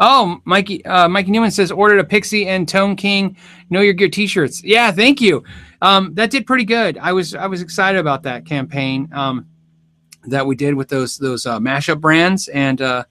[0.00, 3.38] Oh, Mikey uh, Mikey Newman says ordered a Pixie and Tone King
[3.70, 4.62] Know Your Gear t-shirts.
[4.62, 5.44] Yeah, thank you.
[5.80, 6.98] Um, that did pretty good.
[6.98, 9.08] I was I was excited about that campaign.
[9.12, 9.46] Um,
[10.24, 13.04] that we did with those those uh, mashup brands and uh,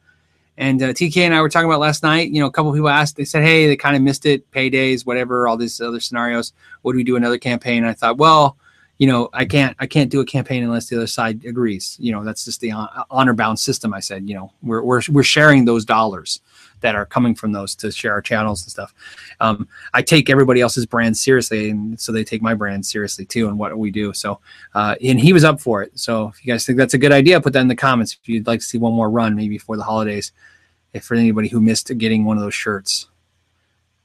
[0.57, 2.29] and uh, TK and I were talking about last night.
[2.31, 3.15] You know, a couple people asked.
[3.15, 4.49] They said, "Hey, they kind of missed it.
[4.51, 5.47] Paydays, whatever.
[5.47, 6.53] All these other scenarios.
[6.83, 8.57] Would we do another campaign?" And I thought, well,
[8.97, 11.97] you know, I can't I can't do a campaign unless the other side agrees.
[11.99, 12.73] You know, that's just the
[13.09, 13.93] honor bound system.
[13.93, 16.39] I said, you know, we're we're we're sharing those dollars
[16.81, 18.93] that are coming from those to share our channels and stuff.
[19.39, 23.47] Um, I take everybody else's brand seriously, and so they take my brand seriously too,
[23.47, 24.13] and what we do.
[24.13, 24.39] So,
[24.75, 25.97] uh, and he was up for it.
[25.97, 28.17] So, if you guys think that's a good idea, put that in the comments.
[28.21, 30.31] If you'd like to see one more run, maybe for the holidays,
[30.93, 33.07] if for anybody who missed getting one of those shirts,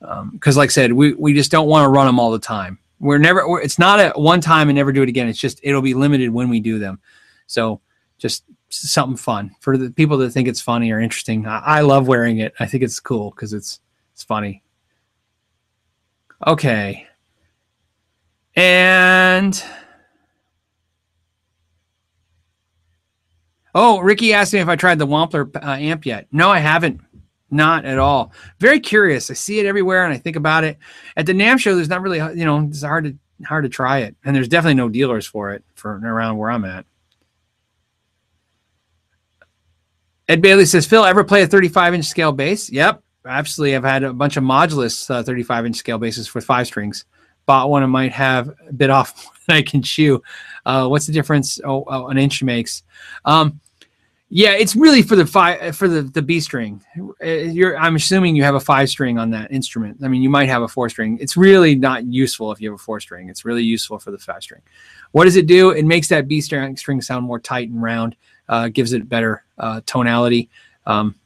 [0.00, 2.38] because um, like I said, we we just don't want to run them all the
[2.38, 2.78] time.
[3.00, 3.48] We're never.
[3.48, 5.28] We're, it's not a one time and never do it again.
[5.28, 7.00] It's just it'll be limited when we do them.
[7.46, 7.80] So
[8.18, 8.44] just
[8.80, 11.46] something fun for the people that think it's funny or interesting.
[11.46, 12.54] I, I love wearing it.
[12.60, 13.80] I think it's cool because it's
[14.12, 14.62] it's funny.
[16.46, 17.06] Okay.
[18.54, 19.62] And
[23.74, 26.26] oh, Ricky asked me if I tried the Wampler uh, amp yet.
[26.32, 27.00] No, I haven't.
[27.50, 28.32] Not at all.
[28.58, 29.30] Very curious.
[29.30, 30.78] I see it everywhere and I think about it.
[31.16, 33.98] At the NAMM show, there's not really, you know, it's hard to hard to try
[33.98, 36.86] it, and there's definitely no dealers for it for around where I'm at.
[40.28, 42.70] Ed Bailey says, Phil, ever play a 35 inch scale bass?
[42.70, 43.76] Yep, absolutely.
[43.76, 47.04] I've had a bunch of modulus uh, 35 inch scale basses with five strings.
[47.46, 50.20] Bought one, I might have a bit off than I can chew.
[50.64, 52.82] Uh, what's the difference oh, oh, an inch makes?
[53.24, 53.60] Um,
[54.28, 56.82] yeah, it's really for the five for the the B string.
[57.22, 59.98] Uh, you're, I'm assuming you have a five string on that instrument.
[60.02, 61.16] I mean, you might have a four string.
[61.20, 63.28] It's really not useful if you have a four string.
[63.28, 64.62] It's really useful for the five string.
[65.12, 65.70] What does it do?
[65.70, 68.16] It makes that B string string sound more tight and round.
[68.48, 70.48] Uh, gives it better uh, tonality.
[70.86, 71.16] Um,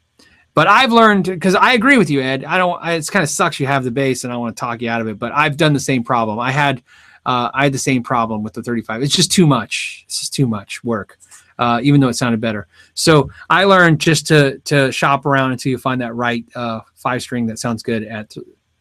[0.55, 2.45] but I've learned because I agree with you, Ed.
[2.45, 2.83] I don't.
[2.83, 4.91] I, it's kind of sucks you have the bass, and I want to talk you
[4.91, 5.19] out of it.
[5.19, 6.39] But I've done the same problem.
[6.39, 6.83] I had
[7.25, 9.03] uh, I had the same problem with the 35.
[9.03, 10.03] It's just too much.
[10.07, 11.19] It's just too much work
[11.61, 12.67] uh, even though it sounded better.
[12.95, 17.23] So I learned just to to shop around until you find that right uh, five
[17.23, 18.35] string that sounds good at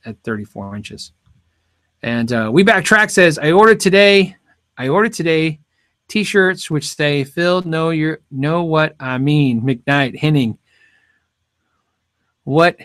[0.05, 1.11] at 34 inches.
[2.01, 4.35] And uh, we backtrack says I ordered today.
[4.77, 5.59] I ordered today
[6.09, 10.57] T-shirts which say "Phil, know your know what I mean." McKnight Henning.
[12.43, 12.77] What?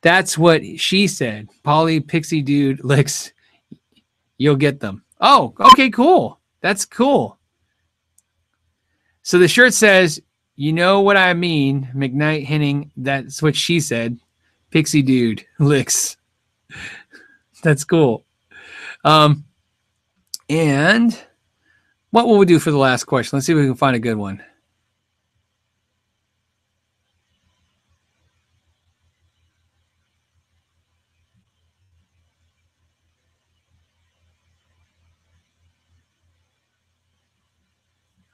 [0.00, 1.48] That's what she said.
[1.62, 3.32] Polly Pixie Dude licks.
[4.38, 5.04] You'll get them.
[5.20, 6.40] Oh, okay, cool.
[6.60, 7.38] That's cool.
[9.22, 10.20] So the shirt says,
[10.56, 12.90] "You know what I mean." McKnight Henning.
[12.96, 14.18] That's what she said.
[14.72, 16.16] Pixie dude licks.
[17.62, 18.24] That's cool.
[19.04, 19.44] Um,
[20.48, 21.16] and
[22.12, 23.36] what will we do for the last question?
[23.36, 24.44] Let's see if we can find a good one.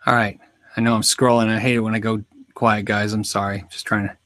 [0.07, 0.41] All right.
[0.77, 1.49] I know I'm scrolling.
[1.49, 2.25] I hate it when I go
[2.55, 3.13] quiet, guys.
[3.13, 3.65] I'm sorry.
[3.71, 4.17] Just trying to.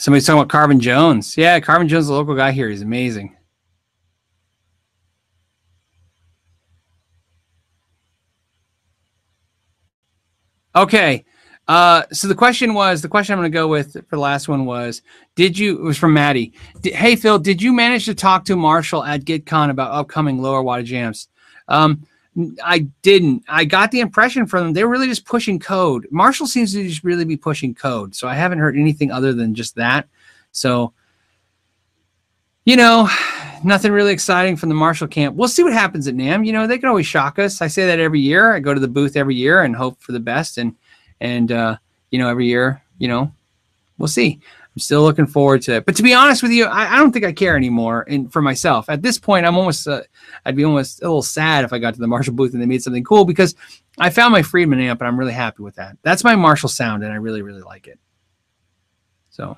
[0.00, 1.36] Somebody's talking about Carvin Jones.
[1.36, 2.70] Yeah, Carvin Jones, the local guy here.
[2.70, 3.36] He's amazing.
[10.74, 11.26] Okay.
[11.68, 14.48] Uh, so the question was the question I'm going to go with for the last
[14.48, 15.02] one was
[15.36, 16.54] Did you, it was from Maddie.
[16.80, 20.62] Did, hey, Phil, did you manage to talk to Marshall at GitCon about upcoming lower
[20.62, 21.28] wattage amps?
[21.68, 22.06] Um,
[22.62, 23.44] I didn't.
[23.48, 26.06] I got the impression from them they were really just pushing code.
[26.10, 28.14] Marshall seems to just really be pushing code.
[28.14, 30.08] So I haven't heard anything other than just that.
[30.52, 30.92] So,
[32.64, 33.08] you know,
[33.64, 35.36] nothing really exciting from the Marshall camp.
[35.36, 36.46] We'll see what happens at NAMM.
[36.46, 37.60] You know, they can always shock us.
[37.60, 38.54] I say that every year.
[38.54, 40.56] I go to the booth every year and hope for the best.
[40.56, 40.76] And
[41.20, 41.76] and uh,
[42.10, 43.32] you know every year you know
[43.98, 44.40] we'll see
[44.74, 47.12] i'm still looking forward to it but to be honest with you i, I don't
[47.12, 50.02] think i care anymore and for myself at this point i'm almost uh,
[50.46, 52.66] i'd be almost a little sad if i got to the marshall booth and they
[52.66, 53.54] made something cool because
[53.98, 57.02] i found my friedman amp and i'm really happy with that that's my marshall sound
[57.02, 57.98] and i really really like it
[59.30, 59.56] so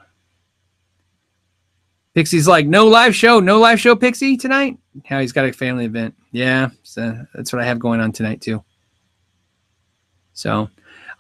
[2.15, 4.79] Pixie's like, no live show, no live show, Pixie tonight.
[5.07, 6.15] How he's got a family event.
[6.31, 8.63] Yeah, so that's what I have going on tonight too.
[10.35, 10.69] So,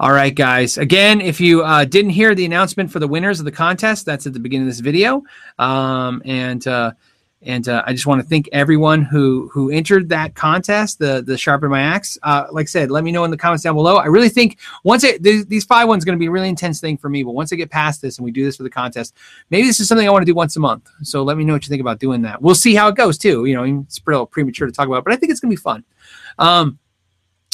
[0.01, 0.78] all right, guys.
[0.78, 4.26] Again, if you uh, didn't hear the announcement for the winners of the contest, that's
[4.26, 5.22] at the beginning of this video.
[5.58, 6.92] Um, and uh,
[7.45, 11.37] and uh, I just want to thank everyone who who entered that contest, the the
[11.37, 12.16] sharpen my axe.
[12.22, 13.96] Uh, like I said, let me know in the comments down below.
[13.96, 16.80] I really think once it th- these five ones going to be a really intense
[16.80, 18.71] thing for me, but once I get past this and we do this for the
[18.71, 19.16] contest,
[19.50, 20.88] maybe this is something I want to do once a month.
[21.03, 22.41] So let me know what you think about doing that.
[22.41, 23.45] We'll see how it goes too.
[23.45, 25.62] You know, it's pretty premature to talk about, but I think it's going to be
[25.62, 25.84] fun.
[26.38, 26.79] Um,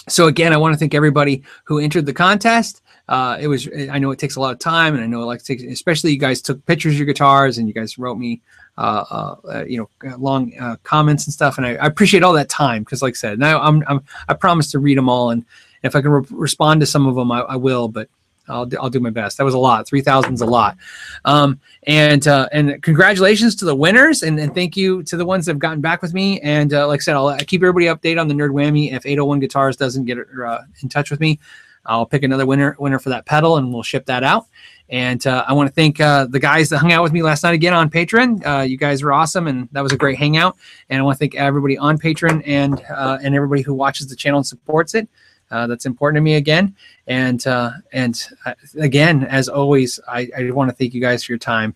[0.09, 2.83] so again, I want to thank everybody who entered the contest.
[3.09, 5.27] Uh, it was I know it takes a lot of time, and I know it
[5.27, 8.43] like takes, especially you guys took pictures of your guitars, and you guys wrote me,
[8.77, 12.35] uh, uh, uh you know, long uh, comments and stuff, and I, I, appreciate all
[12.35, 15.31] that time because, like I said, now I'm, I'm I promise to read them all,
[15.31, 15.47] and
[15.83, 17.89] if I can re- respond to some of them, I, I will.
[17.89, 18.11] But
[18.49, 19.37] I'll, I'll do my best.
[19.39, 19.87] That was a lot.
[19.87, 20.77] 3,000 is a lot.
[21.25, 25.47] Um, and uh, and congratulations to the winners, and, and thank you to the ones
[25.47, 26.41] that have gotten back with me.
[26.41, 28.93] And uh, like I said, I'll, I'll keep everybody updated on the Nerd Whammy.
[28.93, 31.39] If 801 Guitars doesn't get uh, in touch with me,
[31.87, 34.47] I'll pick another winner winner for that pedal, and we'll ship that out.
[34.91, 37.43] And uh, I want to thank uh, the guys that hung out with me last
[37.43, 38.47] night again on Patreon.
[38.47, 40.57] Uh, you guys were awesome, and that was a great hangout.
[40.89, 44.17] And I want to thank everybody on Patreon and uh, and everybody who watches the
[44.17, 45.09] channel and supports it.
[45.51, 46.75] Uh, that's important to me again.
[47.07, 51.33] And uh, and uh, again, as always, I, I want to thank you guys for
[51.33, 51.75] your time.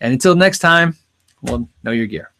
[0.00, 0.96] And until next time,
[1.42, 2.30] well, know your gear.